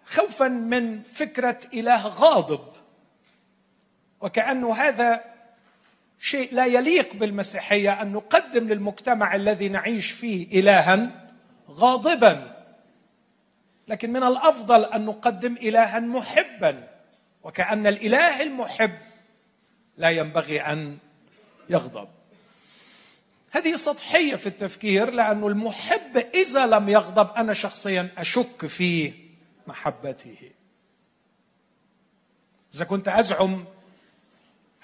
[0.06, 2.68] خوفا من فكرة إله غاضب
[4.22, 5.24] وكأنه هذا
[6.20, 11.28] شيء لا يليق بالمسيحية أن نقدم للمجتمع الذي نعيش فيه الها
[11.70, 12.56] غاضبا.
[13.88, 16.95] لكن من الأفضل أن نقدم الها محبا.
[17.46, 18.98] وكأن الإله المحب
[19.98, 20.98] لا ينبغي أن
[21.70, 22.08] يغضب.
[23.52, 29.14] هذه سطحية في التفكير لأنه المحب إذا لم يغضب أنا شخصيا أشك في
[29.68, 30.52] محبته.
[32.76, 33.66] إذا كنت أزعم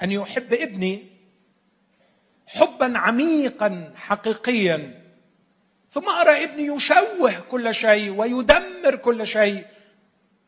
[0.03, 1.07] أن يحب ابني
[2.47, 5.01] حبا عميقا حقيقيا
[5.89, 9.65] ثم أرى ابني يشوه كل شيء ويدمر كل شيء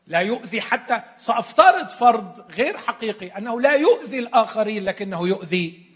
[0.06, 5.86] لا يؤذي حتى سأفترض فرض غير حقيقي أنه لا يؤذي الآخرين لكنه يؤذي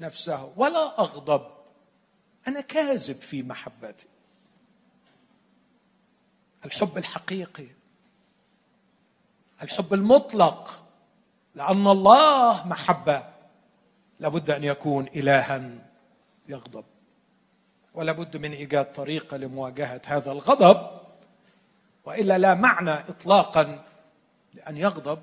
[0.00, 1.46] نفسه ولا أغضب.
[2.48, 4.06] أنا كاذب في محبتي.
[6.64, 7.66] الحب الحقيقي.
[9.62, 10.84] الحب المطلق.
[11.54, 13.24] لأن الله محبة.
[14.20, 15.70] لابد أن يكون الها
[16.48, 16.84] يغضب.
[17.94, 21.01] ولا بد من إيجاد طريقة لمواجهة هذا الغضب.
[22.04, 23.84] وإلا لا معنى اطلاقا
[24.54, 25.22] لأن يغضب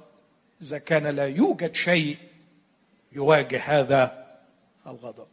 [0.62, 2.18] إذا كان لا يوجد شيء
[3.12, 4.30] يواجه هذا
[4.88, 5.28] الغضب.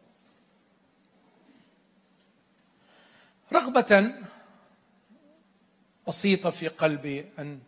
[3.53, 4.15] رغبة
[6.09, 7.61] بسيطة في قلبي أن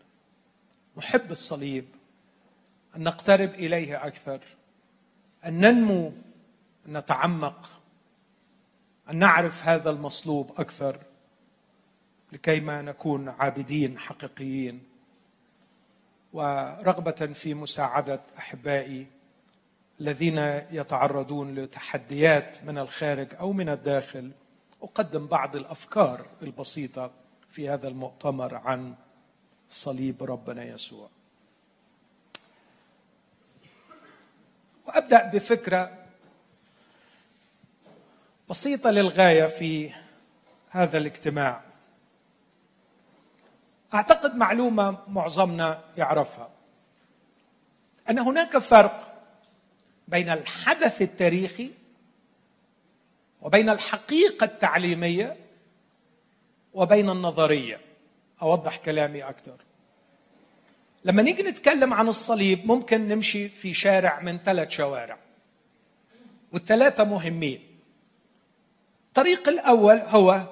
[0.97, 1.87] نحب الصليب
[2.97, 4.41] أن نقترب إليه أكثر
[5.45, 6.13] أن ننمو
[6.87, 7.71] أن نتعمق
[9.11, 10.99] أن نعرف هذا المصلوب أكثر.
[12.33, 14.83] لكي ما نكون عابدين حقيقيين
[16.33, 19.07] ورغبة في مساعدة أحبائي
[20.01, 20.39] الذين
[20.71, 24.31] يتعرضون لتحديات من الخارج أو من الداخل.
[24.83, 27.11] أقدم بعض الأفكار البسيطة
[27.49, 28.95] في هذا المؤتمر عن
[29.69, 31.09] صليب ربنا يسوع.
[34.87, 35.99] وأبدأ بفكرة
[38.51, 39.93] بسيطة للغاية في
[40.71, 41.68] هذا الاجتماع.
[43.95, 46.51] أعتقد معلومة معظمنا يعرفها.
[48.11, 49.15] أن هناك فرق
[50.09, 51.71] بين الحدث التاريخي
[53.43, 55.37] وبين الحقيقة التعليمية
[56.75, 57.81] وبين النظرية.
[58.43, 59.57] أوضح كلامي أكثر.
[61.05, 65.19] لما نيجي نتكلم عن الصليب ممكن نمشي في شارع من ثلاث شوارع
[66.53, 67.81] والثلاثة مهمين.
[69.09, 70.47] الطريق الأول هو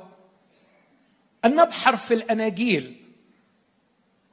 [1.44, 2.95] أن نبحر في الأناجيل.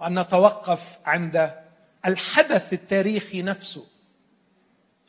[0.03, 1.63] وان نتوقف عند
[2.05, 3.87] الحدث التاريخي نفسه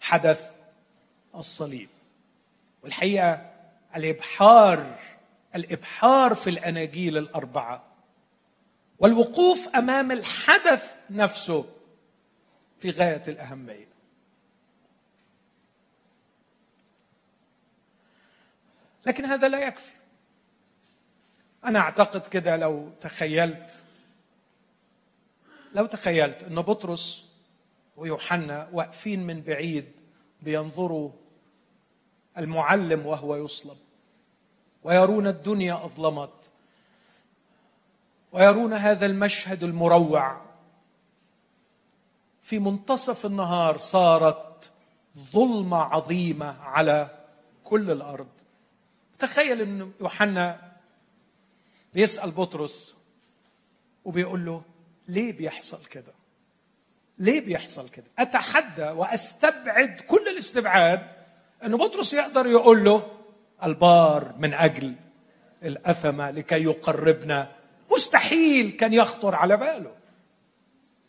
[0.01, 0.51] حدث
[1.35, 1.89] الصليب.
[2.83, 3.51] والحقيقة
[3.97, 4.99] الإبحار
[5.55, 7.85] الإبحار في الأناجيل الأربعة
[8.99, 11.65] والوقوف أمام الحدث نفسه
[12.79, 13.89] في غاية الأهمية.
[19.07, 19.93] لكن هذا لا يكفي.
[21.65, 23.84] أنا أعتقد كده لو تخيلت
[25.75, 27.29] لو تخيلت ان بطرس
[27.97, 29.93] ويوحنا واقفين من بعيد
[30.43, 31.11] بينظروا
[32.39, 33.77] المعلم وهو يصلب
[34.85, 36.51] ويرون الدنيا أظلمت
[38.33, 40.41] ويرون هذا المشهد المروع.
[42.43, 44.71] في منتصف النهار صارت
[45.19, 47.19] ظلمة عظيمة على
[47.65, 48.29] كل الأرض.
[49.19, 50.73] تخيل إن يوحنا
[51.95, 52.95] بيسأل بطرس
[54.05, 54.63] وبيقول له
[55.09, 56.13] ليه بيحصل كده؟
[57.19, 61.07] ليه بيحصل كده؟ أتحدى وأستبعد كل الاستبعاد
[61.65, 63.11] إن بطرس يقدر يقول له
[63.65, 64.95] البار من أجل
[65.63, 67.53] الاثمه لكي يقربنا.
[67.93, 69.95] مستحيل كان يخطر على باله.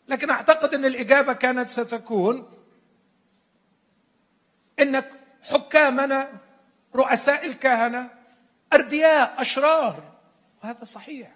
[0.08, 2.48] لكن أعتقد إن الإجابة كانت ستكون
[4.80, 5.10] إنك
[5.42, 6.30] حكامنا
[6.94, 8.10] رؤساء الكهنة
[8.72, 10.02] أردياء أشرار.
[10.62, 11.35] وهذا صحيح.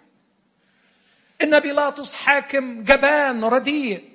[1.43, 4.11] إن بيلاطس حاكم جبان رديء.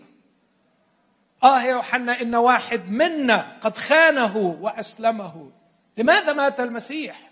[1.45, 5.51] آه يا يوحنا إن واحد منا قد خانه وأسلمه.
[5.97, 7.31] لماذا مات المسيح؟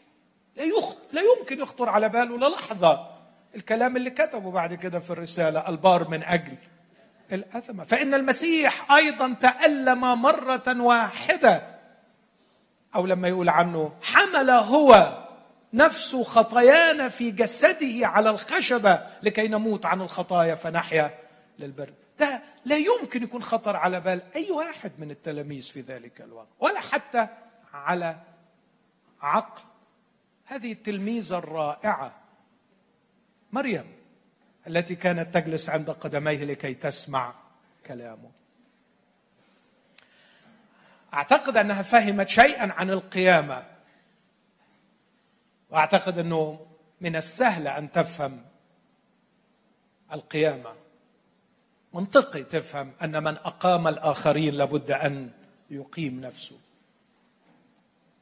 [0.57, 0.95] لا, يخ...
[1.13, 3.11] لا يمكن يخطر على باله للحظه
[3.55, 6.57] الكلام اللي كتبه بعد كده في الرسالة البار من أجل
[7.33, 11.63] الاثمه فإن المسيح أيضا تألم مرة واحدة.
[12.95, 15.24] أو لما يقول عنه حمل هو
[15.75, 21.19] نفس خطايانا في جسده على الخشبة لكي نموت عن الخطايا فنحيا
[21.59, 21.93] للبر.
[22.19, 26.81] ده لا يمكن يكون خطر على بال أي واحد من التلاميذ في ذلك الوقت ولا
[26.81, 27.27] حتى
[27.73, 28.17] على
[29.23, 29.63] عقل.
[30.45, 32.15] هذه التلميذة الرائعة
[33.53, 33.93] مريم
[34.67, 37.35] التي كانت تجلس عند قدميه لكي تسمع
[37.87, 38.31] كلامه.
[41.15, 43.74] أعتقد أنها فهمت شيئا عن القيامة.
[45.75, 46.67] وأعتقد أنه
[47.01, 48.45] من السهل أن تفهم
[50.13, 50.75] القيامة.
[51.95, 55.31] منطقي تفهم أن من أقام الآخرين لابد أن
[55.71, 56.57] يقيم نفسه.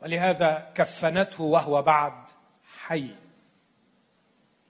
[0.02, 2.12] ولهذا كفنته وهو بعد
[2.78, 3.14] حي.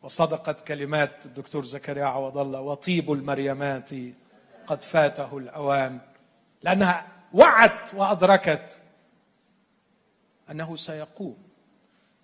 [0.03, 3.91] وصدقت كلمات الدكتور زكريا عوض الله وطيب المريمات
[4.67, 5.99] قد فاته الأوان.
[6.63, 8.81] لأنها وعت وأدركت
[10.51, 11.52] أنه سيقوم.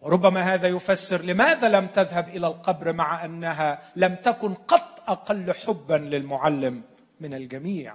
[0.00, 5.94] وربما هذا يفسر لماذا لم تذهب إلى القبر مع أنها لم تكن قط أقل حبا
[5.94, 6.82] للمعلم
[7.20, 7.94] من الجميع.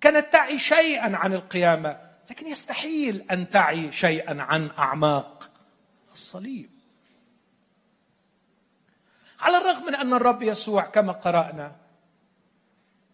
[0.00, 1.96] كانت تعي شيئا عن القيامة
[2.30, 5.50] لكن يستحيل أن تعي شيئا عن أعماق
[6.12, 6.70] الصليب.
[9.40, 11.72] على الرغم من أن الرب يسوع كما قرأنا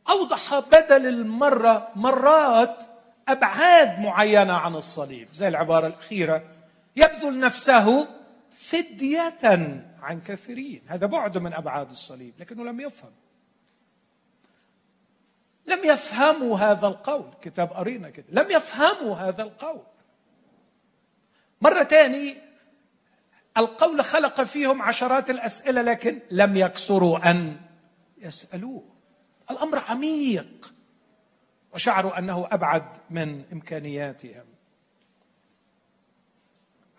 [0.09, 2.83] أوضح بدل المرة مرات
[3.29, 6.43] أبعاد معينة عن الصليب زي العبارة الأخيرة
[6.99, 8.09] يبذل نفسه
[8.51, 9.39] فدية
[10.03, 10.83] عن كثيرين.
[10.87, 13.13] هذا بعد من أبعاد الصليب لكنه لم يفهم.
[15.67, 17.31] لم يفهموا هذا القول.
[17.41, 18.27] كتاب قرينا كده.
[18.29, 19.83] لم يفهموا هذا القول.
[21.61, 22.37] مرة تاني
[23.57, 27.61] القول خلق فيهم عشرات الأسئلة لكن لم يكسروا أن
[28.19, 28.85] يسألوه.
[29.51, 30.73] الأمر عميق
[31.75, 34.45] وشعروا أنه أبعد من إمكانياتهم.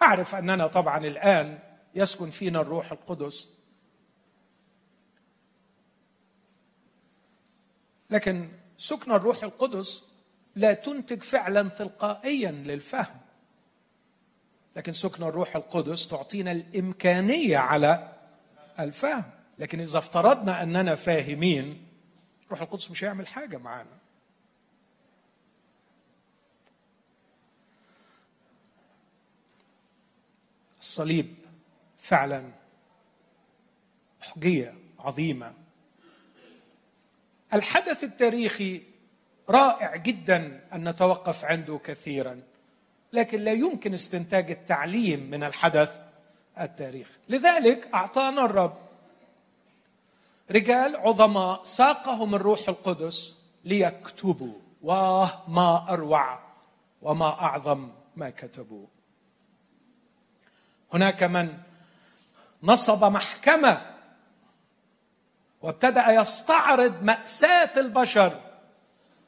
[0.01, 1.59] أعرف أننا طبعا الآن
[1.95, 3.49] يسكن فينا الروح القدس.
[8.09, 10.03] لكن سكن الروح القدس
[10.55, 13.19] لا تنتج فعلا تلقائيا للفهم.
[14.75, 18.13] لكن سكن الروح القدس تعطينا الإمكانية على
[18.79, 19.23] الفهم.
[19.59, 21.87] لكن إذا افترضنا أننا فاهمين
[22.45, 23.98] الروح القدس مش هيعمل حاجة معانا.
[30.89, 31.35] الصليب
[31.97, 32.43] فعلا.
[34.21, 35.53] حجيه عظيمة.
[37.53, 38.81] الحدث التاريخي
[39.49, 42.41] رائع جدا أن نتوقف عنده كثيرا
[43.13, 46.01] لكن لا يمكن استنتاج التعليم من الحدث
[46.59, 47.17] التاريخي.
[47.29, 48.77] لذلك أعطانا الرب
[50.51, 54.53] رجال عظماء ساقهم الروح القدس ليكتبوا.
[54.81, 56.39] واه ما أروع
[57.01, 58.85] وما أعظم ما كتبوا.
[60.93, 61.57] هناك من
[62.63, 63.81] نصب محكمة
[65.61, 68.39] وابتدأ يستعرض مأساة البشر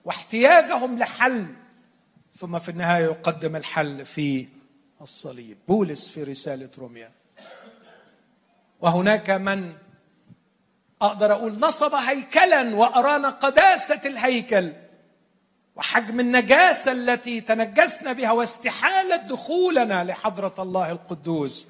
[0.05, 1.45] واحتياجهم لحل
[2.35, 4.47] ثم في النهاية يقدم الحل في
[5.01, 5.57] الصليب.
[5.67, 7.11] بولس في رسالة روميا.
[8.81, 9.73] وهناك من
[11.01, 14.73] أقدر أقول نصب هيكلا وارانا قداسة الهيكل.
[15.75, 21.67] وحجم النجاسة التي تنجسنا بها واستحالة دخولنا لحضرة الله القدوس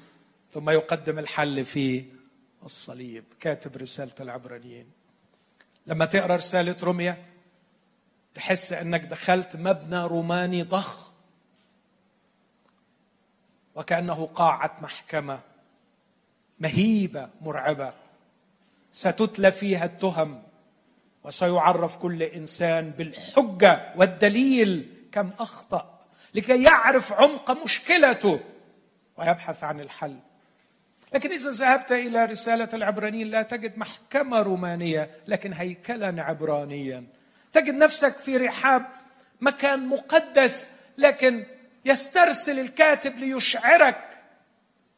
[0.52, 2.04] ثم يقدم الحل في
[2.64, 3.24] الصليب.
[3.40, 4.86] كاتب رسالة العبرانيين.
[5.86, 7.24] لما تقرأ رسالة روميا
[8.34, 11.12] تحس أنك دخلت مبنى روماني ضخم
[13.74, 15.40] وكأنه قاعة محكمة
[16.60, 17.92] مهيبة مرعبة.
[18.92, 20.42] ستتلى فيها التهم.
[21.24, 26.00] وسيعرف كل إنسان بالحجة والدليل كم أخطأ
[26.34, 28.40] لكي يعرف عمق مشكلته
[29.16, 30.16] ويبحث عن الحل.
[31.14, 37.04] لكن إذا ذهبت إلى رسالة العبرانيين لا تجد محكمة رومانية لكن هيكلا عبرانيا.
[37.52, 38.86] تجد نفسك في رحاب
[39.40, 41.46] مكان مقدس لكن
[41.84, 44.18] يسترسل الكاتب ليشعرك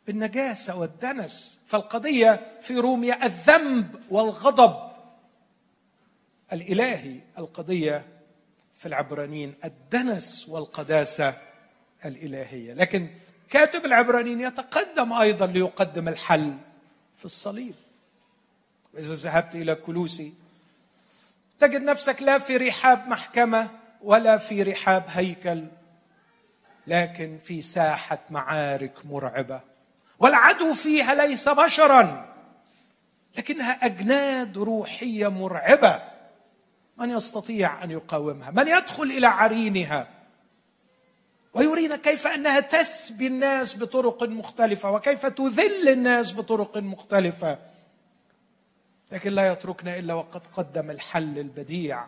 [0.07, 1.61] بالنجاسة والدنس.
[1.67, 4.94] فالقضية في روميا الذنب والغضب.
[6.53, 8.05] الإلهي القضية
[8.79, 11.35] في العبرانيين الدنس والقداسة
[12.05, 12.75] الإلهية.
[12.75, 13.11] لكن
[13.51, 16.57] كاتب العبرانيين يتقدم أيضا ليقدم الحل
[17.19, 17.75] في الصليب.
[18.95, 20.33] وإذا ذهبت إلى كلوسي
[21.59, 23.71] تجد نفسك لا في رحاب محكمة
[24.03, 25.65] ولا في رحاب هيكل
[26.87, 29.61] لكن في ساحة معارك مرعبة.
[30.19, 32.35] والعدو فيها ليس بشرا
[33.39, 36.14] لكنها أجناد روحية مرعبة.
[36.99, 40.09] من يستطيع أن يقاومها؟ من يدخل إلى عرينها؟
[41.55, 47.59] ويرينا كيف أنها تسبي الناس بطرق مختلفة وكيف تذل الناس بطرق مختلفة.
[49.13, 52.07] لكن لا يتركنا إلا وقد قدم الحل البديع.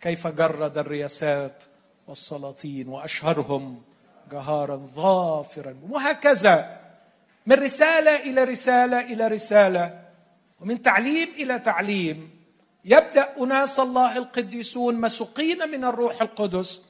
[0.00, 1.64] كيف جرد الرياسات
[2.06, 3.82] والسلاطين وأشهرهم
[4.32, 5.76] جهارا ظافرا.
[5.90, 6.80] وهكذا
[7.46, 10.02] من رسالة إلى رسالة إلى رسالة
[10.60, 12.35] ومن تعليم إلى تعليم.
[12.86, 16.82] يبدأ أناس الله القديسون مسوقين من الروح القدس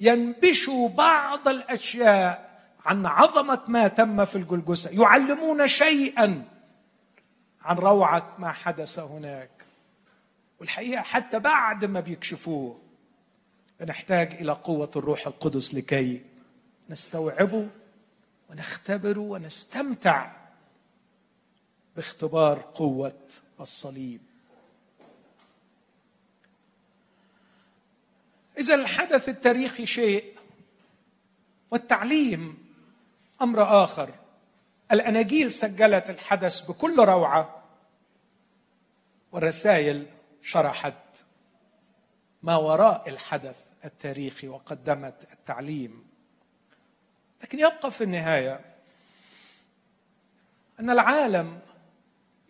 [0.00, 2.46] ينبشوا بعض الأشياء
[2.84, 6.44] عن عظمة ما تم في الجلجسة يعلمون شيئا
[7.62, 9.50] عن روعة ما حدث هناك.
[10.60, 12.80] والحقيقة حتى بعد ما بيكشفوه
[13.80, 16.22] بنحتاج إلى قوة الروح القدس لكي
[16.88, 17.68] نستوعبه
[18.50, 20.32] ونختبره ونستمتع
[21.96, 23.18] باختبار قوة
[23.60, 24.25] الصليب.
[28.58, 30.36] إذا الحدث التاريخي شيء
[31.70, 32.66] والتعليم
[33.42, 34.14] أمر آخر.
[34.92, 37.62] الأناجيل سجلت الحدث بكل روعة
[39.32, 40.06] والرسائل
[40.42, 40.94] شرحت
[42.42, 46.06] ما وراء الحدث التاريخي وقدمت التعليم.
[47.42, 48.60] لكن يبقى في النهاية
[50.80, 51.60] أن العالم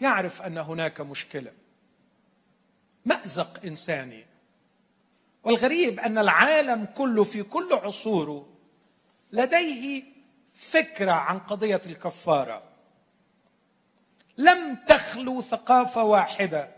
[0.01, 1.53] يعرف أن هناك مشكلة.
[3.05, 4.26] مأزق إنساني.
[5.47, 8.47] والغريب أن العالم كله في كل عصوره
[9.33, 10.03] لديه
[10.55, 12.63] فكرة عن قضية الكفارة.
[14.39, 16.71] لم تخلو ثقافة واحدة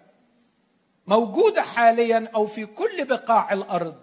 [1.06, 4.02] موجودة حاليا أو في كل بقاع الأرض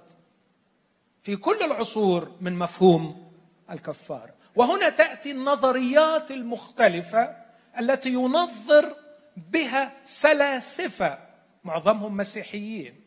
[1.21, 3.31] في كل العصور من مفهوم
[3.71, 4.33] الكفارة.
[4.55, 7.35] وهنا تأتي النظريات المختلفة
[7.79, 8.95] التي ينظر
[9.37, 11.19] بها فلاسفة
[11.63, 13.04] معظمهم مسيحيين.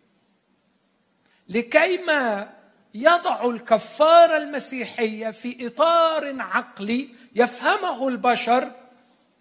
[1.48, 2.50] لكيما
[2.94, 8.72] يضع الكفاره المسيحية في إطار عقلي يفهمه البشر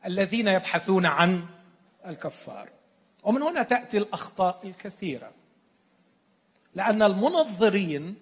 [0.05, 1.45] الذين يبحثون عن
[2.07, 2.71] الكفاره
[3.23, 5.31] ومن هنا تأتي الأخطاء الكثيرة.
[6.75, 8.15] لأن المنظرين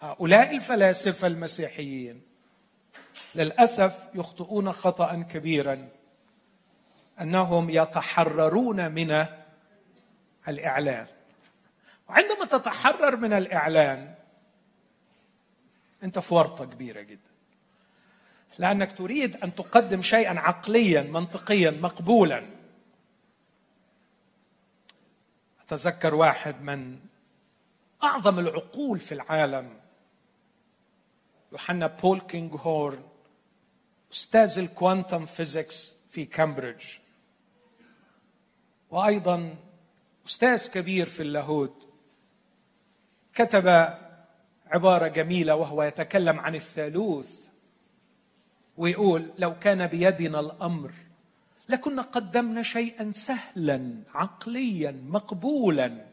[0.00, 2.22] هؤلاء الفلاسفة المسيحيين
[3.34, 5.88] للأسف يخطئون خطأ كبيرا
[7.20, 9.26] أنهم يتحررون من
[10.48, 11.06] الاعلان
[12.08, 14.14] وعندما تتحرر من الإعلان
[16.02, 17.30] أنت في ورطة كبيرة جدا.
[18.58, 22.46] لأنك تريد أن تقدم شيئا عقليا منطقيا مقبولا.
[25.60, 26.98] أتذكر واحد من
[28.02, 29.80] أعظم العقول في العالم
[31.52, 33.02] يوحنا بولكينغهورن
[34.12, 36.84] أستاذ ال quantum physics في كامبريدج.
[38.90, 39.56] وأيضا
[40.26, 41.87] أستاذ كبير في اللاهوت.
[43.38, 43.94] كتب
[44.66, 47.48] عبارة جميلة وهو يتكلم عن الثالوث
[48.76, 50.92] ويقول لو كان بيدنا الأمر
[51.68, 56.06] لكنا قدمنا شيئا سهلا عقليا مقبولا.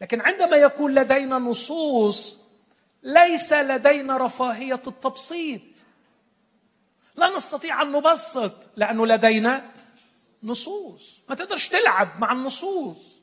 [0.00, 2.38] لكن عندما يكون لدينا نصوص
[3.02, 5.62] ليس لدينا رفاهية التبسيط.
[7.16, 9.70] لا نستطيع أن نبسط لأنه لدينا
[10.42, 11.20] نصوص.
[11.28, 13.20] ما تقدرش تلعب مع النصوص.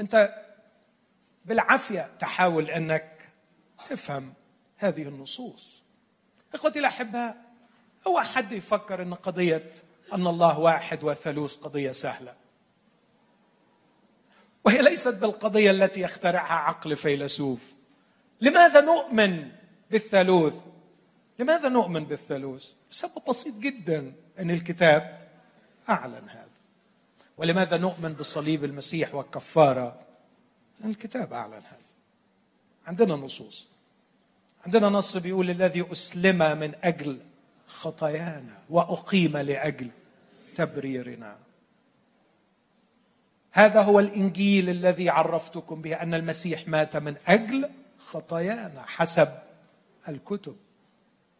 [0.00, 0.45] أنت
[1.46, 3.28] بالعافية تحاول أنك
[3.90, 4.32] تفهم
[4.76, 5.82] هذه النصوص.
[6.54, 7.36] إخوتي الاحباء
[8.06, 9.70] هو حد يفكر إن قضية
[10.12, 12.34] أن الله واحد وثالوث قضية سهلة.
[14.64, 17.74] وهي ليست بالقضية التي يخترعها عقل فيلسوف.
[18.40, 19.52] لماذا نؤمن
[19.90, 20.54] بالثالوث؟
[21.38, 25.28] لماذا نؤمن بالثالوث؟ سبب بسيط جدا أن الكتاب
[25.88, 26.50] أعلن هذا.
[27.36, 30.05] ولماذا نؤمن بصليب المسيح والكفارة؟
[30.84, 31.94] الكتاب أعلن هذا.
[32.86, 33.68] عندنا نصوص.
[34.66, 37.20] عندنا نص بيقول الذي أسلم من أجل
[37.66, 39.90] خطايانا وأقيم لأجل
[40.56, 41.36] تبريرنا.
[43.52, 49.28] هذا هو الإنجيل الذي عرفتكم به أن المسيح مات من أجل خطايانا حسب
[50.08, 50.56] الكتب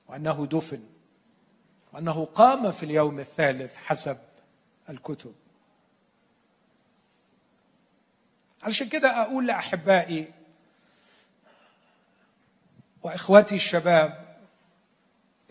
[0.09, 0.81] وأنه دفن
[1.93, 4.17] وأنه قام في اليوم الثالث حسب
[4.91, 5.35] الكتب.
[8.67, 10.33] علشان كده أقول لأحبائي
[13.03, 14.37] وإخواتي الشباب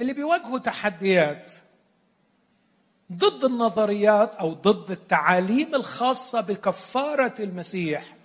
[0.01, 1.49] اللي بيواجهوا تحديات
[3.11, 8.15] ضد النظريات أو ضد التعاليم الخاصة بكفارة المسيح.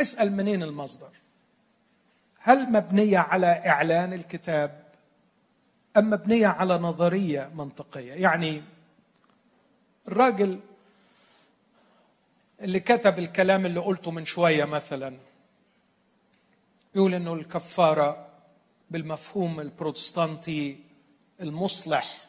[0.00, 1.10] اسأل منين المصدر؟
[2.38, 4.84] هل مبنية على إعلان الكتاب
[5.96, 8.62] أم مبنية على نظرية منطقية؟ يعني
[10.08, 10.60] الراجل
[12.64, 15.16] اللي كتب الكلام اللي قلته من شوية مثلا
[16.94, 18.26] يقول إنه الكفارة
[18.90, 20.78] بالمفهوم البروتستانتي
[21.40, 22.24] المصلح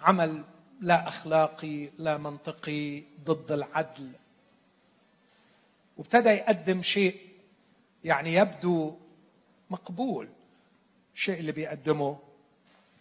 [0.00, 0.44] عمل
[0.80, 4.12] لا أخلاقي لا منطقي ضد العدل.
[5.96, 7.20] وابتدى يقدم شيء
[8.04, 8.96] يعني يبدو
[9.70, 10.28] مقبول
[11.14, 12.18] الشيء اللي بيقدمه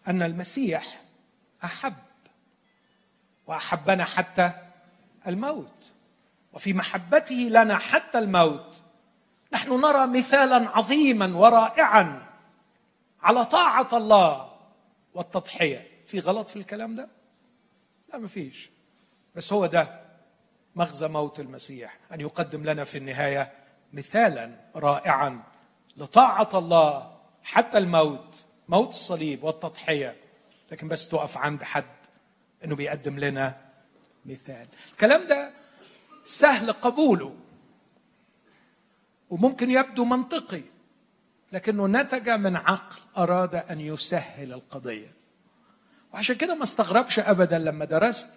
[0.07, 1.01] أن المسيح
[1.63, 1.95] أحب
[3.47, 4.51] وأحبنا حتى
[5.27, 5.91] الموت.
[6.53, 8.81] وفي محبته لنا حتى الموت.
[9.53, 12.27] نحن نرى مثالا عظيما ورائعا
[13.21, 14.51] على طاعة الله
[15.13, 15.87] والتضحية.
[16.05, 17.09] في غلط في الكلام ده؟
[18.13, 18.69] لا ما فيش.
[19.35, 20.01] بس هو ده
[20.75, 23.53] مغزى موت المسيح أن يقدم لنا في النهاية
[23.93, 25.43] مثالا رائعا
[25.97, 30.15] لطاعة الله حتى الموت موت الصليب والتضحية.
[30.71, 31.85] لكن بس تقف عند حد
[32.65, 33.57] إنه بيقدم لنا
[34.25, 34.67] مثال.
[34.91, 35.58] الكلام ده
[36.29, 37.35] سهل قبوله.
[39.29, 40.61] وممكن يبدو منطقي
[41.51, 45.13] لكنه نتج من عقل أراد أن يسهل القضية.
[46.13, 48.29] وعشان كده ما استغربش ابدا لما درست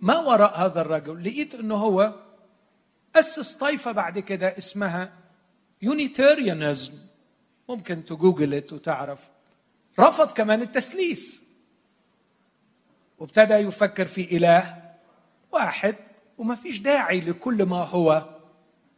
[0.00, 1.24] ما وراء هذا الرجل.
[1.24, 2.14] لقيت إنه هو
[3.16, 5.12] أسس طائفة بعد كده اسمها
[5.82, 6.92] يونيتيريانزم
[7.68, 9.18] ممكن تجوجلت وتعرف.
[10.00, 11.42] رفض كمان التسليس.
[13.18, 14.92] وابتدى يفكر في إله
[15.52, 16.09] واحد.
[16.40, 18.24] وما فيش داعي لكل ما هو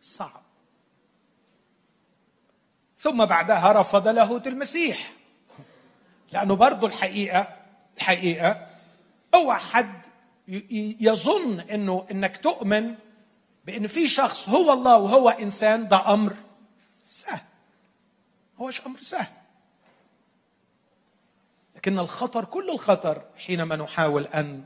[0.01, 0.43] صعب.
[2.99, 5.13] ثم بعدها رفض لاهوت المسيح.
[6.33, 7.57] لأنه برضه الحقيقة
[7.97, 8.67] الحقيقة
[9.35, 10.07] اوعى حد
[11.01, 12.95] يظن إنه إنك تؤمن
[13.65, 16.37] بإن في شخص هو الله وهو إنسان ده أمر
[17.05, 17.41] سهل.
[18.59, 19.33] هوش أمر سهل.
[21.77, 24.65] لكن الخطر كل الخطر حينما نحاول أن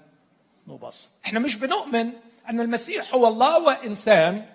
[0.69, 1.11] نبسط.
[1.27, 2.13] إحنا مش بنؤمن
[2.49, 4.47] أن المسيح هو الله وإنسان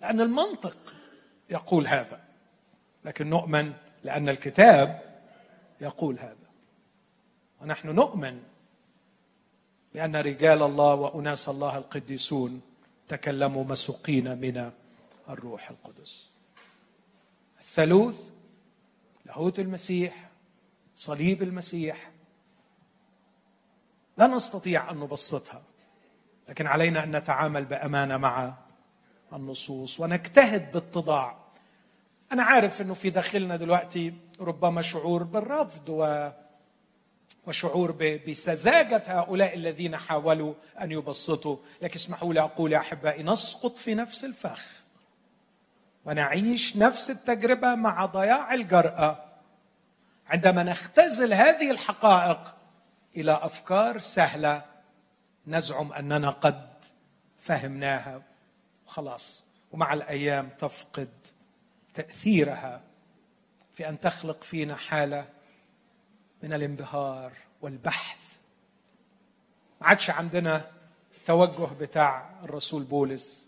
[0.00, 0.94] لأن المنطق
[1.50, 2.24] يقول هذا.
[3.04, 3.72] لكن نؤمن
[4.04, 5.02] لأن الكتاب
[5.80, 6.36] يقول هذا.
[7.60, 8.42] ونحن نؤمن
[9.94, 12.60] بان رجال الله وأناس الله القديسون
[13.08, 14.70] تكلموا مسوقين من
[15.28, 16.30] الروح القدس.
[17.58, 18.30] الثالوث
[19.24, 20.30] لاهوت المسيح
[20.94, 22.10] صليب المسيح.
[24.18, 25.62] لا نستطيع أن نبسطها.
[26.50, 28.54] لكن علينا أن نتعامل بأمانة مع
[29.32, 31.36] النصوص ونجتهد باتضاع
[32.32, 36.30] أنا عارف إنه في داخلنا دلوقتي ربما شعور بالرفض و
[37.46, 37.92] وشعور
[38.28, 41.56] بسذاجة هؤلاء الذين حاولوا أن يبسطوا.
[41.82, 44.66] لكن اسمحوا لي أقول يا أحبائي نسقط في نفس الفخ
[46.04, 49.24] ونعيش نفس التجربة مع ضياع الجرأة
[50.26, 52.54] عندما نختزل هذه الحقائق
[53.16, 54.69] إلى أفكار سهلة
[55.46, 56.70] نزعم أننا قد
[57.38, 58.22] فهمناها.
[58.86, 61.10] وخلاص ومع الأيام تفقد
[61.94, 62.82] تأثيرها
[63.72, 65.28] في أن تخلق فينا حالة
[66.42, 67.32] من الانبهار
[67.62, 68.18] والبحث.
[69.80, 70.70] ما عادش عندنا
[71.26, 73.46] توجه بتاع الرسول بولس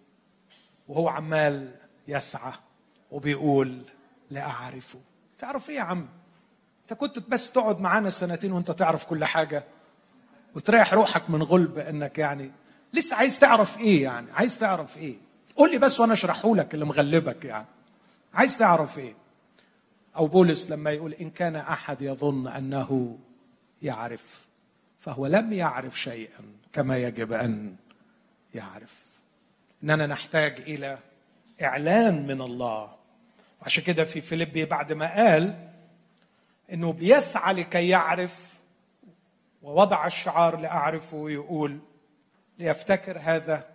[0.89, 1.75] وهو عمال
[2.09, 2.53] يسعى
[3.11, 3.83] وبيقول
[4.31, 5.01] لا أعرفه.
[5.39, 6.09] تعرف إيه يا عم؟
[6.83, 9.65] أنت كنت بس تقعد معانا سنتين وأنت تعرف كل حاجة.
[10.55, 12.51] وتريح روحك من غلب إنك يعني
[12.93, 15.17] لسه عايز تعرف إيه يعني عايز تعرف إيه.
[15.57, 17.67] قول لي بس وأنا أشرحه لك اللي مغلبك يعني.
[18.35, 19.15] عايز تعرف إيه؟
[20.17, 23.19] أو بولس لما يقول إن كان أحد يظن أنه
[23.83, 24.41] يعرف
[25.01, 27.77] فهو لم يعرف شيئا كما يجب أن
[28.55, 28.95] يعرف.
[29.85, 30.99] إننا نحتاج إلى
[31.63, 32.91] إعلان من الله.
[33.63, 35.69] وعشان كده في فيليبي بعد ما قال
[36.73, 38.52] إنه بيسعى لكي يعرف
[39.63, 41.81] ووضع الشعار لاعرفه يقول
[42.59, 43.69] ليفتكر هذا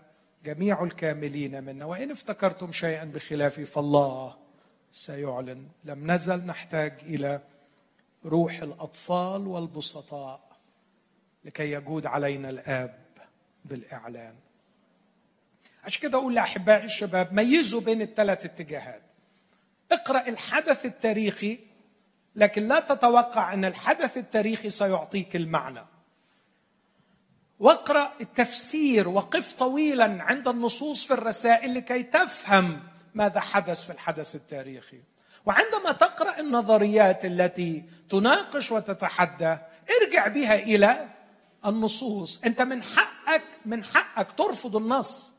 [0.46, 4.36] جميع الكاملين منا وإن افتكرتم شيئا بخلافي فالله
[4.92, 5.68] سيعلن.
[5.84, 7.42] لم نزل نحتاج إلى
[8.26, 10.48] روح الأطفال والبسطاء
[11.46, 13.00] لكي يجود علينا الآب
[13.66, 14.36] بالإعلان.
[15.84, 19.02] عشان كده أقول لأحبائي الشباب ميزوا بين الثلاث اتجاهات.
[19.92, 21.60] اقرأ الحدث التاريخي
[22.38, 25.86] لكن لا تتوقع أن الحدث التاريخي سيعطيك المعنى.
[27.60, 32.80] واقرأ التفسير وقف طويلا عند النصوص في الرسائل لكي تفهم
[33.14, 35.02] ماذا حدث في الحدث التاريخي.
[35.46, 39.58] وعندما تقرأ النظريات التي تناقش وتتحدى
[40.02, 41.08] ارجع بها إلى
[41.66, 42.42] النصوص.
[42.46, 45.34] أنت من حقك من حقك ترفض النص.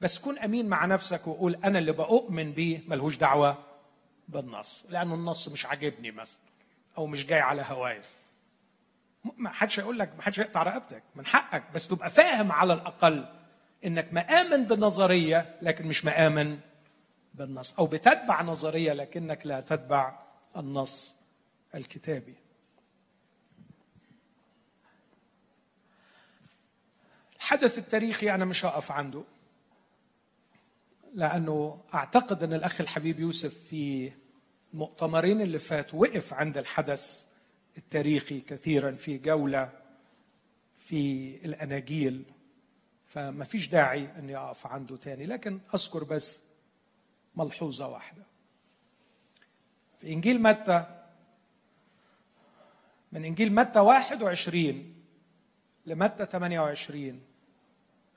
[0.00, 3.73] بس كن أمين مع نفسك وقول أنا اللي بؤمن بيه ملهوش دعوة.
[4.28, 6.38] بالنص لأنه النص مش عاجبني مثلا
[6.98, 8.02] أو مش جاي على هوايا
[9.36, 11.64] ما حدش يقول لك ما حدش يقطع رقبتك من حقك.
[11.74, 13.26] بس تبقى فاهم على الأقل
[13.84, 16.58] إنك مآمن بنظرية لكن مش مآمن
[17.34, 17.74] بالنص.
[17.78, 20.18] أو بتتبع نظرية لكنك لا تتبع
[20.56, 21.16] النص
[21.74, 22.34] الكتابي.
[27.36, 29.24] الحدث التاريخي أنا مش هقف عنده.
[31.14, 34.12] لأنه أعتقد أن الأخ الحبيب يوسف في
[34.74, 37.26] المؤتمرين اللي فات وقف عند الحدث
[37.78, 39.72] التاريخي كثيرا في جولة
[40.78, 42.24] في الأناجيل
[43.06, 46.42] فما فيش داعي اني اقف عنده تاني لكن أذكر بس
[47.36, 48.22] ملحوظة واحدة.
[49.98, 51.06] في إنجيل متى؟
[53.12, 54.94] من إنجيل متى 21
[55.86, 57.20] لمتى 28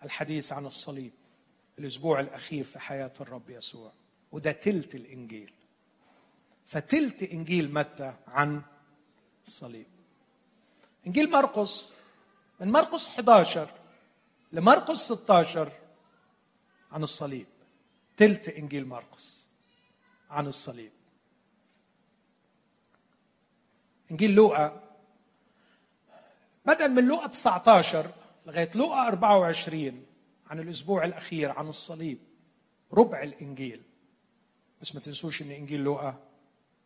[0.03, 1.11] الحديث عن الصليب.
[1.79, 3.91] الأسبوع الأخير في حياة الرب يسوع
[4.31, 5.53] وده تلت الإنجيل.
[6.65, 8.61] فتلت إنجيل متى؟ عن
[9.45, 9.85] الصليب.
[11.07, 11.89] إنجيل مرقس
[12.59, 13.69] من مرقس 11
[14.51, 15.71] لمرقس 16
[16.91, 17.47] عن الصليب.
[18.17, 19.49] تلت إنجيل مرقس
[20.29, 20.91] عن الصليب.
[24.11, 24.83] إنجيل لوقا
[26.65, 28.11] بدل من لوقا 19
[28.45, 30.06] لغاية لوقا 24
[30.49, 32.17] عن الأسبوع الأخير عن الصليب
[32.93, 33.83] ربع الإنجيل.
[34.81, 36.23] بس ما تنسوش إن إنجيل لوقا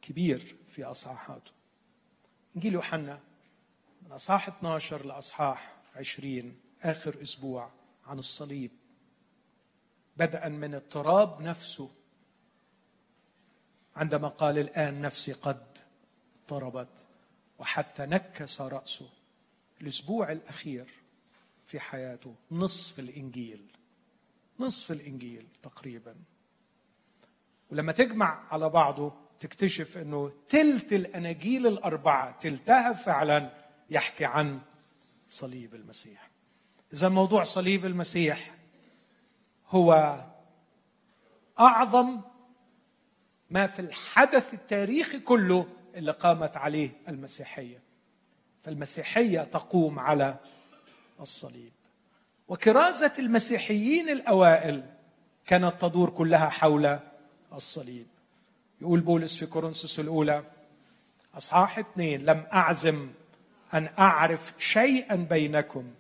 [0.02, 1.52] كبير في أصحاحاته.
[2.56, 3.20] إنجيل يوحنا
[4.02, 7.72] من أصحاح 12 لأصحاح 20 آخر أسبوع
[8.06, 8.72] عن الصليب.
[10.18, 11.92] بدءا من التراب نفسه.
[13.96, 15.78] عندما قال الآن نفسي قد
[16.36, 17.06] اضطربت
[17.60, 19.10] وحتى نكس رأسه.
[19.82, 21.01] الأسبوع الأخير
[21.72, 22.36] في حياته.
[22.52, 23.62] نصف الإنجيل.
[24.60, 26.16] نصف الإنجيل تقريبا.
[27.70, 33.52] ولما تجمع على بعضه تكتشف إنه تلت الأناجيل الأربعة تلتها فعلا
[33.90, 34.60] يحكي عن
[35.28, 36.30] صليب المسيح.
[36.94, 38.56] إذا موضوع صليب المسيح
[39.70, 40.20] هو
[41.60, 42.22] أعظم
[43.50, 47.82] ما في الحدث التاريخي كله اللي قامت عليه المسيحية.
[48.62, 50.40] فالمسيحية تقوم على
[51.22, 51.72] الصليب.
[52.48, 54.84] وكرازة المسيحيين الأوائل
[55.46, 57.00] كانت تدور كلها حول
[57.54, 58.08] الصليب.
[58.82, 60.44] يقول بولس في كورنثوس الأولى
[61.38, 63.10] أصحاح اثنين لم أعزم
[63.74, 65.92] أن أعرف شيئا بينكم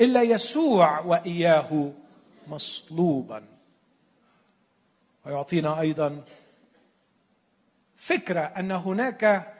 [0.00, 1.92] إلا يسوع وإياه
[2.48, 3.44] مصلوبا.
[5.26, 6.24] ويعطينا أيضا
[7.96, 9.53] فكرة أن هناك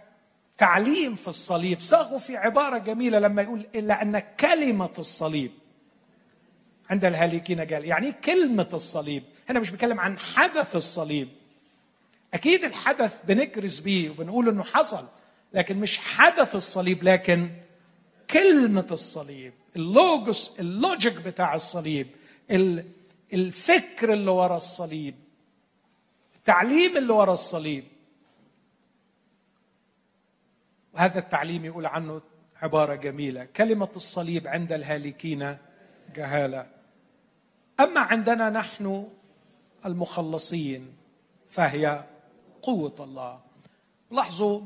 [0.58, 1.80] تعليم في الصليب.
[1.80, 5.50] صاغه في عبارة جميلة لما يقول إلا أن كلمة الصليب.
[6.90, 9.22] عند الهالكين قال يعني كلمة الصليب.
[9.48, 11.28] هنا مش بيتكلم عن حدث الصليب.
[12.34, 15.06] أكيد الحدث بنكرز بيه وبنقول إنه حصل
[15.52, 17.50] لكن مش حدث الصليب لكن
[18.30, 19.52] كلمة الصليب.
[19.76, 22.06] ال logos ال logic بتاع الصليب.
[23.32, 25.14] الفكر اللي ورا الصليب.
[26.36, 27.84] التعليم اللي ورا الصليب.
[30.94, 32.22] وهذا التعليم يقول عنه
[32.62, 33.44] عبارة جميلة.
[33.44, 35.56] كلمة الصليب عند الهالكين
[36.14, 36.66] جهالة.
[37.80, 39.08] أما عندنا نحن
[39.86, 40.96] المخلصين
[41.48, 42.04] فهي
[42.62, 43.40] قوة الله.
[44.10, 44.60] لاحظوا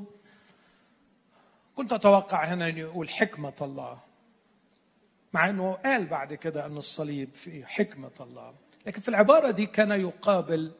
[1.76, 3.98] كنت أتوقع هنا أن يقول حكمة الله
[5.32, 8.54] مع أنه قال بعد كده أن الصليب في حكمة الله.
[8.86, 10.72] لكن في العبارة دي كان يقابل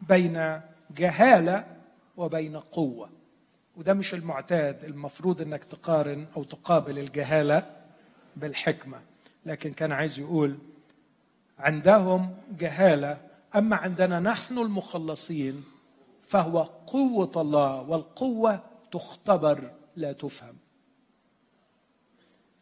[0.00, 0.60] بين
[0.90, 1.76] جهالة
[2.16, 3.17] وبين قوة.
[3.78, 7.76] وده مش المعتاد المفروض إنك تقارن أو تقابل الجهالة
[8.36, 9.00] بالحكمة
[9.46, 10.58] لكن كان عايز يقول
[11.58, 13.20] عندهم جهالة
[13.54, 15.64] أما عندنا نحن المخلصين
[16.22, 20.56] فهو قوة الله والقوة تختبر لا تفهم.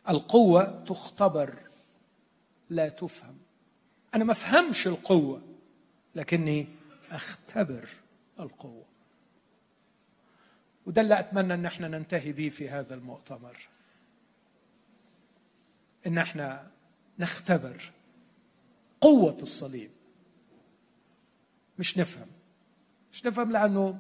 [0.09, 1.59] القوة تختبر
[2.71, 3.37] لا تفهم.
[4.15, 5.43] أنا ما أفهمش القوة
[6.15, 6.67] لكني
[7.11, 7.89] أختبر
[8.41, 8.96] القوة.
[10.87, 13.57] وده اللي أتمنى إن إحنا ننتهي به في هذا المؤتمر.
[16.07, 16.71] إن إحنا
[17.19, 17.91] نختبر
[19.01, 19.91] قوة الصليب.
[21.79, 22.27] مش نفهم.
[23.13, 23.99] مش نفهم لأنه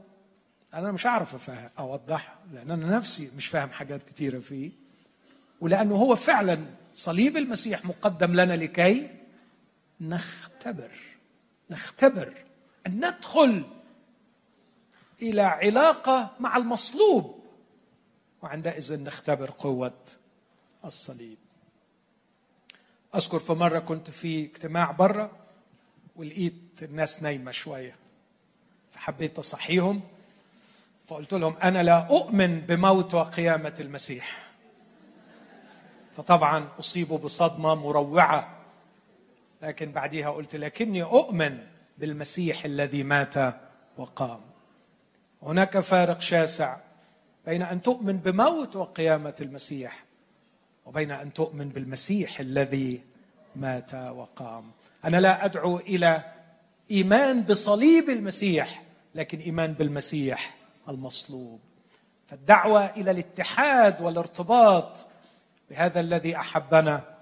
[0.74, 4.70] أنا مش عارف أفهم اوضحها لأن أنا نفسي مش فاهم حاجات كثيره فيه.
[5.60, 9.10] ولأنه هو فعلا صليب المسيح مقدم لنا لكي
[10.00, 10.90] نختبر.
[11.70, 12.34] نختبر.
[12.86, 13.64] أن ندخل
[15.22, 17.44] إلى علاقة مع المصلوب.
[18.42, 19.98] وعندئذ نختبر قوة
[20.84, 21.38] الصليب.
[23.14, 25.30] أذكر في مرة كنت في اجتماع بره
[26.16, 27.96] ولقيت الناس نايمة شوية.
[28.90, 30.00] فحبيت أصحيهم.
[31.06, 34.46] فقلت لهم أنا لا أؤمن بموت وقيامة المسيح.
[36.16, 38.56] فطبعا اصيبوا بصدمة مروعة.
[39.62, 41.66] لكن بعدها قلت لكني أؤمن
[41.98, 43.34] بالمسيح الذي مات
[43.96, 44.45] وقام.
[45.42, 46.76] هناك فارق شاسع
[47.46, 50.04] بين أن تؤمن بموت وقيامة المسيح
[50.86, 53.02] وبين أن تؤمن بالمسيح الذي
[53.56, 54.70] مات وقام.
[55.04, 56.24] أنا لا أدعو إلى
[56.90, 58.82] إيمان بصليب المسيح
[59.14, 60.56] لكن إيمان بالمسيح
[60.88, 61.60] المصلوب.
[62.28, 65.06] فالدعوة إلى الاتحاد والارتباط
[65.70, 67.16] بهذا الذي أحبنا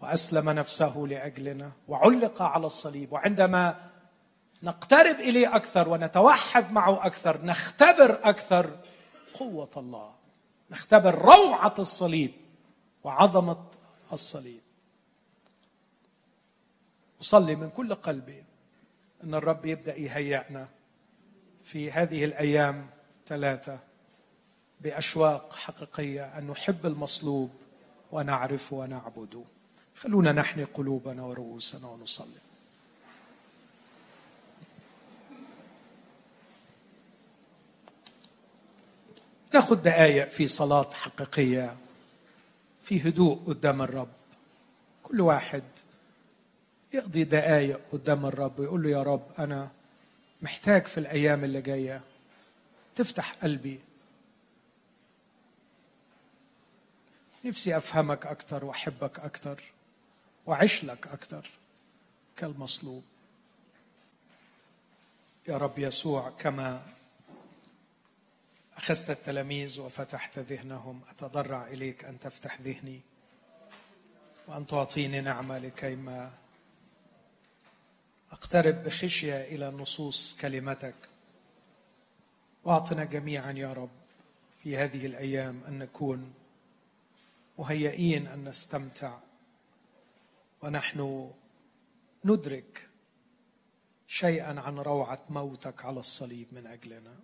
[0.00, 3.12] وأسلم نفسه لأجلنا وعلق على الصليب.
[3.12, 3.76] وعندما
[4.62, 8.78] نقترب إليه أكثر ونتوحد معه أكثر نختبر أكثر
[9.34, 10.14] قوة الله
[10.70, 12.32] نختبر روعة الصليب
[13.04, 13.64] وعظمة
[14.12, 14.60] الصليب.
[17.20, 18.44] أصلي من كل قلبي
[19.24, 20.68] أن الرب يبدأ يهيئنا
[21.64, 22.86] في هذه الأيام
[23.26, 23.78] ثلاثة
[24.80, 27.50] بأشواق حقيقية أن نحب المصلوب
[28.12, 29.44] ونعرفه ونعبده.
[29.96, 32.45] خلونا نحني قلوبنا ورؤوسنا ونصلي.
[39.54, 41.76] ناخذ دقائق في صلاة حقيقية
[42.82, 44.12] في هدوء قدام الرب.
[45.02, 45.62] كل واحد
[46.92, 49.70] يقضي دقائق قدام الرب ويقول له يا رب أنا
[50.42, 52.00] محتاج في الأيام اللي جاية
[52.94, 53.80] تفتح قلبي.
[57.44, 59.62] نفسي أفهمك أكثر وأحبك أكثر
[60.46, 61.50] وأعيش لك أكثر
[62.36, 63.04] كالمصلوب.
[65.48, 66.82] يا رب يسوع كما
[68.76, 71.00] أخذت التلاميذ وفتحت ذهنهم.
[71.10, 73.00] أتضرع إليك أن تفتح ذهني
[74.48, 76.30] وأن تعطيني نعمة لكيما
[78.32, 80.94] أقترب بخشية إلى نصوص كلمتك.
[82.64, 83.90] وأعطنا جميعا يا رب
[84.62, 86.34] في هذه الأيام أن نكون
[87.58, 89.18] مهيئين أن نستمتع
[90.62, 91.30] ونحن
[92.24, 92.88] ندرك
[94.06, 97.16] شيئا عن روعة موتك على الصليب من أجلنا.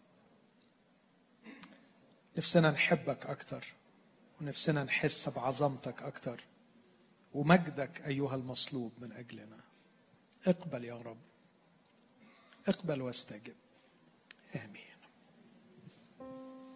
[2.37, 3.64] نفسنا نحبك أكثر
[4.41, 6.45] ونفسنا نحس بعظمتك أكثر
[7.35, 9.59] ومجدك أيها المصلوب من أجلنا.
[10.47, 11.18] اقبل يا رب.
[12.68, 13.55] اقبل واستجب.
[14.57, 14.91] آمين.